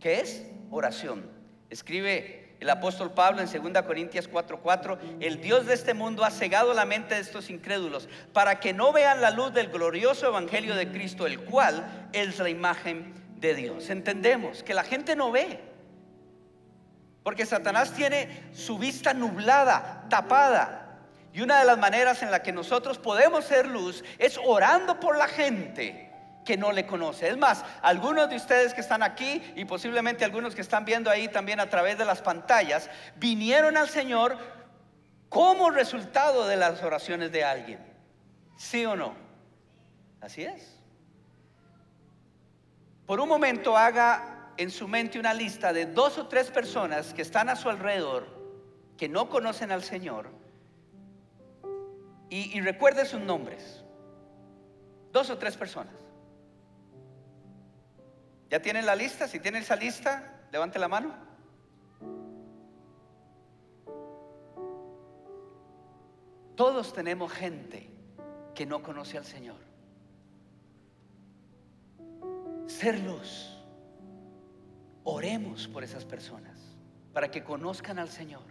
¿Qué 0.00 0.20
es? 0.20 0.46
Oración. 0.70 1.30
Escribe 1.70 2.41
el 2.62 2.70
apóstol 2.70 3.10
Pablo 3.10 3.42
en 3.42 3.72
2 3.72 3.82
Corintios 3.82 4.30
4:4, 4.30 4.96
el 5.18 5.40
Dios 5.40 5.66
de 5.66 5.74
este 5.74 5.94
mundo 5.94 6.24
ha 6.24 6.30
cegado 6.30 6.72
la 6.74 6.84
mente 6.84 7.16
de 7.16 7.20
estos 7.20 7.50
incrédulos 7.50 8.08
para 8.32 8.60
que 8.60 8.72
no 8.72 8.92
vean 8.92 9.20
la 9.20 9.32
luz 9.32 9.52
del 9.52 9.66
glorioso 9.66 10.28
evangelio 10.28 10.76
de 10.76 10.88
Cristo, 10.88 11.26
el 11.26 11.40
cual 11.40 12.08
es 12.12 12.38
la 12.38 12.48
imagen 12.48 13.14
de 13.40 13.56
Dios. 13.56 13.90
Entendemos 13.90 14.62
que 14.62 14.74
la 14.74 14.84
gente 14.84 15.16
no 15.16 15.32
ve, 15.32 15.58
porque 17.24 17.46
Satanás 17.46 17.94
tiene 17.94 18.44
su 18.52 18.78
vista 18.78 19.12
nublada, 19.12 20.06
tapada. 20.08 21.00
Y 21.32 21.40
una 21.40 21.58
de 21.58 21.64
las 21.64 21.78
maneras 21.78 22.22
en 22.22 22.30
la 22.30 22.44
que 22.44 22.52
nosotros 22.52 22.96
podemos 22.96 23.44
ser 23.44 23.66
luz 23.66 24.04
es 24.18 24.38
orando 24.44 25.00
por 25.00 25.18
la 25.18 25.26
gente 25.26 26.11
que 26.44 26.56
no 26.56 26.72
le 26.72 26.86
conoce. 26.86 27.28
Es 27.28 27.36
más, 27.36 27.64
algunos 27.82 28.28
de 28.28 28.36
ustedes 28.36 28.74
que 28.74 28.80
están 28.80 29.02
aquí 29.02 29.42
y 29.56 29.64
posiblemente 29.64 30.24
algunos 30.24 30.54
que 30.54 30.60
están 30.60 30.84
viendo 30.84 31.10
ahí 31.10 31.28
también 31.28 31.60
a 31.60 31.68
través 31.68 31.98
de 31.98 32.04
las 32.04 32.22
pantallas, 32.22 32.90
vinieron 33.16 33.76
al 33.76 33.88
Señor 33.88 34.36
como 35.28 35.70
resultado 35.70 36.46
de 36.46 36.56
las 36.56 36.82
oraciones 36.82 37.32
de 37.32 37.44
alguien. 37.44 37.78
¿Sí 38.56 38.84
o 38.84 38.96
no? 38.96 39.14
Así 40.20 40.42
es. 40.42 40.78
Por 43.06 43.20
un 43.20 43.28
momento 43.28 43.76
haga 43.76 44.52
en 44.56 44.70
su 44.70 44.86
mente 44.86 45.18
una 45.18 45.34
lista 45.34 45.72
de 45.72 45.86
dos 45.86 46.18
o 46.18 46.28
tres 46.28 46.50
personas 46.50 47.14
que 47.14 47.22
están 47.22 47.48
a 47.48 47.56
su 47.56 47.68
alrededor, 47.68 48.26
que 48.96 49.08
no 49.08 49.28
conocen 49.28 49.72
al 49.72 49.82
Señor, 49.82 50.30
y, 52.34 52.58
recuerde 52.62 53.04
sus 53.04 53.20
nombres. 53.20 53.84
Dos 55.12 55.28
o 55.28 55.36
tres 55.36 55.54
personas. 55.54 55.94
¿Ya 58.52 58.60
tienen 58.60 58.84
la 58.84 58.94
lista? 58.94 59.26
Si 59.26 59.40
tienen 59.40 59.62
esa 59.62 59.76
lista, 59.76 60.30
levante 60.52 60.78
la 60.78 60.86
mano. 60.86 61.14
Todos 66.54 66.92
tenemos 66.92 67.32
gente 67.32 67.88
que 68.54 68.66
no 68.66 68.82
conoce 68.82 69.16
al 69.16 69.24
Señor. 69.24 69.56
Ser 72.66 73.00
luz 73.00 73.56
Oremos 75.04 75.66
por 75.66 75.82
esas 75.82 76.04
personas 76.04 76.58
para 77.14 77.30
que 77.30 77.42
conozcan 77.42 77.98
al 77.98 78.10
Señor, 78.10 78.44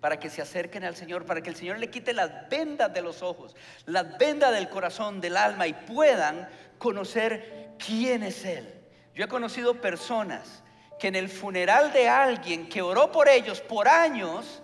para 0.00 0.20
que 0.20 0.30
se 0.30 0.42
acerquen 0.42 0.84
al 0.84 0.94
Señor, 0.94 1.26
para 1.26 1.42
que 1.42 1.50
el 1.50 1.56
Señor 1.56 1.80
le 1.80 1.90
quite 1.90 2.12
las 2.12 2.48
vendas 2.48 2.94
de 2.94 3.02
los 3.02 3.20
ojos, 3.20 3.56
las 3.84 4.16
vendas 4.16 4.52
del 4.52 4.68
corazón, 4.68 5.20
del 5.20 5.36
alma 5.36 5.66
y 5.66 5.72
puedan 5.72 6.48
conocer 6.78 7.74
quién 7.78 8.22
es 8.22 8.44
Él. 8.44 8.81
Yo 9.14 9.24
he 9.24 9.28
conocido 9.28 9.80
personas 9.80 10.62
que 10.98 11.08
en 11.08 11.16
el 11.16 11.28
funeral 11.28 11.92
de 11.92 12.08
alguien 12.08 12.68
que 12.68 12.80
oró 12.80 13.10
por 13.10 13.28
ellos 13.28 13.60
por 13.60 13.88
años, 13.88 14.62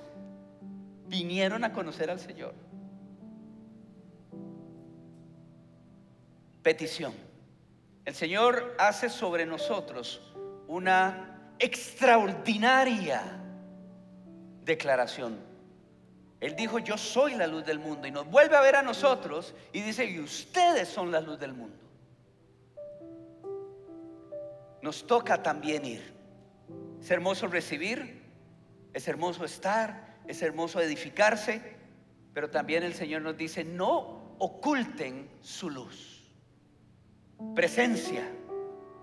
vinieron 1.07 1.65
a 1.65 1.73
conocer 1.73 2.11
al 2.11 2.21
Señor. 2.21 2.55
Petición. 6.63 7.13
El 8.05 8.15
Señor 8.15 8.77
hace 8.79 9.09
sobre 9.09 9.45
nosotros 9.47 10.33
una 10.67 11.55
extraordinaria 11.59 13.23
declaración. 14.65 15.39
Él 16.41 16.55
dijo, 16.55 16.79
yo 16.79 16.97
soy 16.97 17.35
la 17.35 17.47
luz 17.47 17.65
del 17.65 17.81
mundo 17.81 18.07
y 18.07 18.11
nos 18.11 18.27
vuelve 18.27 18.57
a 18.57 18.61
ver 18.61 18.77
a 18.77 18.83
nosotros 18.83 19.55
y 19.73 19.81
dice, 19.81 20.05
y 20.05 20.21
ustedes 20.21 20.89
son 20.89 21.11
la 21.11 21.21
luz 21.21 21.39
del 21.41 21.53
mundo. 21.53 21.88
Nos 24.83 25.07
toca 25.07 25.43
también 25.43 25.85
ir. 25.85 26.15
Es 27.01 27.11
hermoso 27.11 27.47
recibir, 27.47 28.23
es 28.93 29.09
hermoso 29.09 29.45
estar, 29.45 30.19
es 30.27 30.43
hermoso 30.43 30.81
edificarse, 30.81 31.77
pero 32.35 32.51
también 32.51 32.83
el 32.83 32.95
Señor 32.95 33.23
nos 33.23 33.37
dice, 33.37 33.65
no 33.65 34.35
oculten 34.39 35.31
su 35.41 35.71
luz. 35.71 36.25
Presencia 37.55 38.29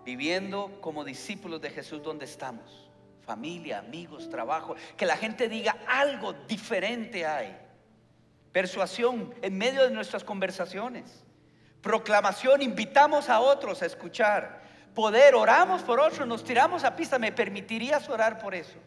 viviendo 0.06 0.80
como 0.82 1.04
discípulos 1.04 1.60
de 1.62 1.72
Jesús 1.72 2.02
donde 2.04 2.26
estamos. 2.26 2.90
Familia, 3.26 3.80
amigos, 3.80 4.30
trabajo. 4.30 4.76
Que 4.96 5.06
la 5.06 5.18
gente 5.18 5.50
diga 5.50 5.78
algo 5.88 6.34
diferente 6.48 7.26
hay. 7.26 7.58
Persuasión 8.52 9.34
en 9.42 9.58
medio 9.58 9.84
de 9.84 9.90
nuestras 9.90 10.24
conversaciones. 10.24 11.26
Proclamación, 11.82 12.62
invitamos 12.62 13.30
a 13.30 13.40
otros 13.40 13.82
a 13.82 13.88
escuchar. 13.88 14.64
Poder, 14.96 15.36
oramos 15.36 15.82
por 15.82 16.00
otros, 16.00 16.26
nos 16.26 16.46
tiramos 16.46 16.86
a 16.86 16.96
pista. 16.96 17.20
¿Me 17.20 17.34
permitirías 17.34 18.08
orar 18.08 18.40
por 18.40 18.56
eso? 18.56 18.80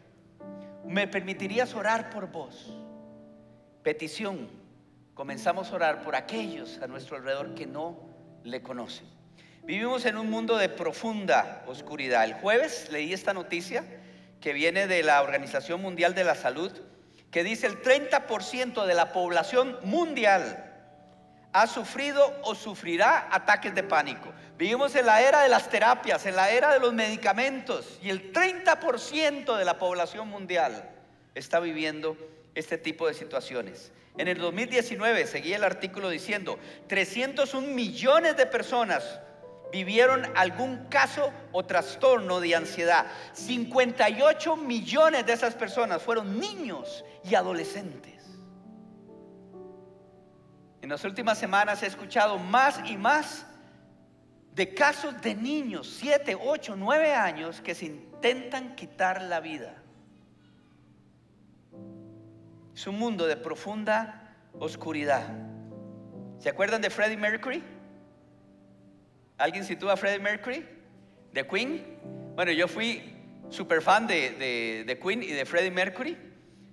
¿Me 0.86 1.06
permitirías 1.06 1.74
orar 1.74 2.08
por 2.08 2.32
vos? 2.32 2.74
Petición. 3.82 4.48
Comenzamos 5.12 5.70
a 5.70 5.74
orar 5.74 6.02
por 6.02 6.16
aquellos 6.16 6.80
a 6.80 6.86
nuestro 6.86 7.16
alrededor 7.16 7.54
que 7.54 7.66
no 7.66 8.00
le 8.42 8.62
conocen. 8.62 9.06
Vivimos 9.64 10.06
en 10.06 10.16
un 10.16 10.30
mundo 10.30 10.56
de 10.56 10.70
profunda 10.70 11.62
oscuridad. 11.66 12.24
El 12.24 12.32
jueves 12.34 12.88
leí 12.90 13.12
esta 13.12 13.34
noticia 13.34 13.84
que 14.40 14.54
viene 14.54 14.86
de 14.86 15.02
la 15.02 15.20
Organización 15.20 15.82
Mundial 15.82 16.14
de 16.14 16.24
la 16.24 16.34
Salud, 16.34 16.72
que 17.30 17.44
dice 17.44 17.66
el 17.66 17.82
30% 17.82 18.86
de 18.86 18.94
la 18.94 19.12
población 19.12 19.76
mundial 19.82 20.67
ha 21.52 21.66
sufrido 21.66 22.40
o 22.42 22.54
sufrirá 22.54 23.28
ataques 23.30 23.74
de 23.74 23.82
pánico. 23.82 24.32
Vivimos 24.56 24.94
en 24.94 25.06
la 25.06 25.22
era 25.22 25.42
de 25.42 25.48
las 25.48 25.68
terapias, 25.70 26.26
en 26.26 26.36
la 26.36 26.50
era 26.50 26.72
de 26.72 26.80
los 26.80 26.92
medicamentos, 26.92 27.98
y 28.02 28.10
el 28.10 28.32
30% 28.32 29.56
de 29.56 29.64
la 29.64 29.78
población 29.78 30.28
mundial 30.28 30.90
está 31.34 31.60
viviendo 31.60 32.16
este 32.54 32.76
tipo 32.76 33.06
de 33.06 33.14
situaciones. 33.14 33.92
En 34.18 34.26
el 34.26 34.38
2019, 34.38 35.26
seguía 35.26 35.56
el 35.56 35.64
artículo 35.64 36.10
diciendo, 36.10 36.58
301 36.88 37.68
millones 37.68 38.36
de 38.36 38.46
personas 38.46 39.20
vivieron 39.70 40.26
algún 40.34 40.86
caso 40.88 41.32
o 41.52 41.64
trastorno 41.64 42.40
de 42.40 42.56
ansiedad. 42.56 43.06
58 43.34 44.56
millones 44.56 45.24
de 45.24 45.32
esas 45.32 45.54
personas 45.54 46.02
fueron 46.02 46.40
niños 46.40 47.04
y 47.22 47.36
adolescentes. 47.36 48.17
En 50.82 50.88
las 50.88 51.04
últimas 51.04 51.38
semanas 51.38 51.82
he 51.82 51.86
escuchado 51.86 52.38
más 52.38 52.80
y 52.88 52.96
más 52.96 53.46
de 54.54 54.74
casos 54.74 55.20
de 55.22 55.34
niños, 55.34 55.96
7, 56.00 56.36
8, 56.40 56.74
9 56.76 57.14
años, 57.14 57.60
que 57.60 57.74
se 57.74 57.86
intentan 57.86 58.74
quitar 58.74 59.22
la 59.22 59.40
vida. 59.40 59.82
Es 62.74 62.86
un 62.86 62.98
mundo 62.98 63.26
de 63.26 63.36
profunda 63.36 64.34
oscuridad. 64.58 65.28
¿Se 66.38 66.48
acuerdan 66.48 66.80
de 66.80 66.90
Freddie 66.90 67.16
Mercury? 67.16 67.62
¿Alguien 69.36 69.64
sitúa 69.64 69.94
a 69.94 69.96
Freddie 69.96 70.20
Mercury? 70.20 70.64
¿De 71.32 71.46
Queen? 71.46 71.84
Bueno, 72.34 72.52
yo 72.52 72.68
fui 72.68 73.14
super 73.50 73.82
fan 73.82 74.06
de, 74.06 74.84
de, 74.86 74.98
Queen 74.98 75.22
y 75.22 75.32
de 75.32 75.44
Freddie 75.44 75.70
Mercury. 75.70 76.16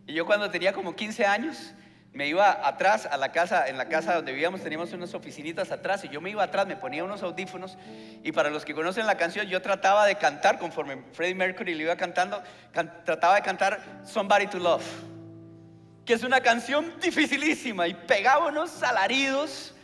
Y 0.07 0.13
yo 0.13 0.25
cuando 0.25 0.49
tenía 0.49 0.73
como 0.73 0.95
15 0.95 1.25
años, 1.25 1.73
me 2.15 2.27
iba 2.27 2.65
atrás 2.65 3.05
a 3.11 3.17
la 3.17 3.33
casa, 3.33 3.67
en 3.67 3.77
la 3.77 3.89
casa 3.89 4.15
donde 4.15 4.31
vivíamos 4.31 4.61
teníamos 4.61 4.93
unas 4.93 5.13
oficinitas 5.13 5.69
atrás 5.71 6.05
y 6.05 6.07
yo 6.07 6.21
me 6.21 6.29
iba 6.29 6.41
atrás, 6.41 6.65
me 6.65 6.77
ponía 6.77 7.03
unos 7.03 7.21
audífonos 7.21 7.77
y 8.23 8.31
para 8.31 8.49
los 8.49 8.63
que 8.63 8.73
conocen 8.73 9.05
la 9.05 9.17
canción 9.17 9.47
yo 9.47 9.61
trataba 9.61 10.05
de 10.05 10.15
cantar 10.15 10.57
conforme 10.57 11.03
Freddie 11.11 11.35
Mercury 11.35 11.75
le 11.75 11.83
iba 11.83 11.97
cantando, 11.97 12.41
trataba 13.03 13.35
de 13.35 13.41
cantar 13.41 13.81
Somebody 14.05 14.47
to 14.47 14.59
Love, 14.59 14.85
que 16.05 16.13
es 16.13 16.23
una 16.23 16.39
canción 16.39 16.93
dificilísima 17.01 17.85
y 17.85 17.93
pegaba 17.93 18.47
unos 18.47 18.81
alaridos 18.81 19.75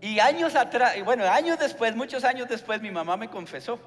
y 0.00 0.18
años 0.18 0.56
atrás, 0.56 0.94
bueno, 1.04 1.24
años 1.24 1.56
después, 1.60 1.94
muchos 1.94 2.24
años 2.24 2.48
después, 2.48 2.82
mi 2.82 2.90
mamá 2.90 3.16
me 3.16 3.30
confesó. 3.30 3.78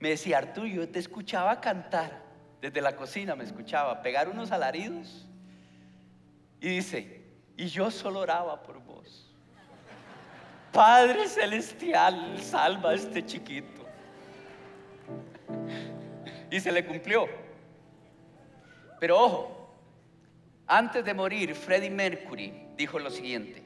Me 0.00 0.10
decía, 0.10 0.38
Arturo, 0.38 0.66
yo 0.66 0.88
te 0.88 0.98
escuchaba 0.98 1.60
cantar. 1.60 2.22
Desde 2.60 2.80
la 2.80 2.96
cocina 2.96 3.36
me 3.36 3.44
escuchaba 3.44 4.02
pegar 4.02 4.28
unos 4.28 4.50
alaridos. 4.50 5.28
Y 6.62 6.68
dice, 6.68 7.20
y 7.56 7.66
yo 7.66 7.90
solo 7.90 8.20
oraba 8.20 8.62
por 8.62 8.78
vos. 8.84 9.34
Padre 10.72 11.28
Celestial, 11.28 12.40
salva 12.40 12.90
a 12.90 12.94
este 12.94 13.26
chiquito. 13.26 13.84
Y 16.48 16.60
se 16.60 16.70
le 16.70 16.86
cumplió. 16.86 17.26
Pero 19.00 19.18
ojo, 19.18 19.74
antes 20.68 21.04
de 21.04 21.12
morir, 21.12 21.52
Freddie 21.56 21.90
Mercury 21.90 22.68
dijo 22.76 23.00
lo 23.00 23.10
siguiente, 23.10 23.60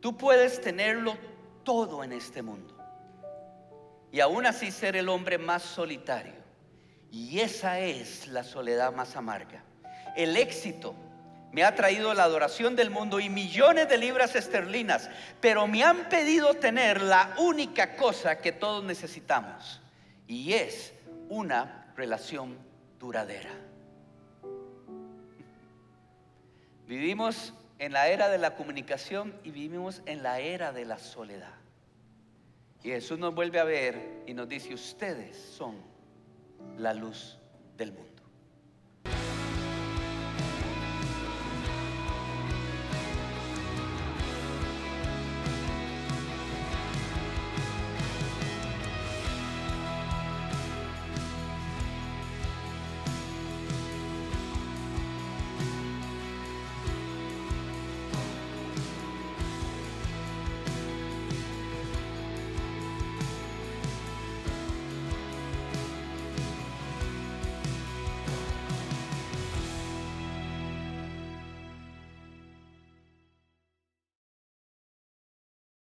tú 0.00 0.16
puedes 0.16 0.62
tenerlo 0.62 1.14
todo 1.62 2.02
en 2.02 2.12
este 2.12 2.40
mundo 2.40 2.74
y 4.10 4.20
aún 4.20 4.46
así 4.46 4.70
ser 4.70 4.96
el 4.96 5.10
hombre 5.10 5.36
más 5.36 5.62
solitario. 5.62 6.40
Y 7.10 7.40
esa 7.40 7.78
es 7.80 8.26
la 8.28 8.42
soledad 8.42 8.94
más 8.94 9.14
amarga. 9.14 9.62
El 10.16 10.38
éxito 10.38 10.94
me 11.52 11.64
ha 11.64 11.74
traído 11.74 12.14
la 12.14 12.24
adoración 12.24 12.74
del 12.74 12.90
mundo 12.90 13.20
y 13.20 13.28
millones 13.28 13.88
de 13.88 13.98
libras 13.98 14.34
esterlinas, 14.34 15.10
pero 15.40 15.66
me 15.66 15.84
han 15.84 16.08
pedido 16.08 16.54
tener 16.54 17.02
la 17.02 17.34
única 17.38 17.94
cosa 17.96 18.38
que 18.38 18.52
todos 18.52 18.82
necesitamos, 18.82 19.80
y 20.26 20.54
es 20.54 20.94
una 21.28 21.92
relación 21.96 22.56
duradera. 22.98 23.50
Vivimos 26.86 27.54
en 27.78 27.92
la 27.92 28.08
era 28.08 28.28
de 28.28 28.38
la 28.38 28.54
comunicación 28.54 29.34
y 29.44 29.50
vivimos 29.50 30.02
en 30.06 30.22
la 30.22 30.40
era 30.40 30.72
de 30.72 30.84
la 30.84 30.98
soledad. 30.98 31.54
Y 32.82 32.88
Jesús 32.88 33.18
nos 33.18 33.34
vuelve 33.34 33.60
a 33.60 33.64
ver 33.64 34.22
y 34.26 34.34
nos 34.34 34.48
dice, 34.48 34.74
ustedes 34.74 35.36
son 35.36 35.76
la 36.78 36.92
luz 36.94 37.38
del 37.76 37.92
mundo. 37.92 38.11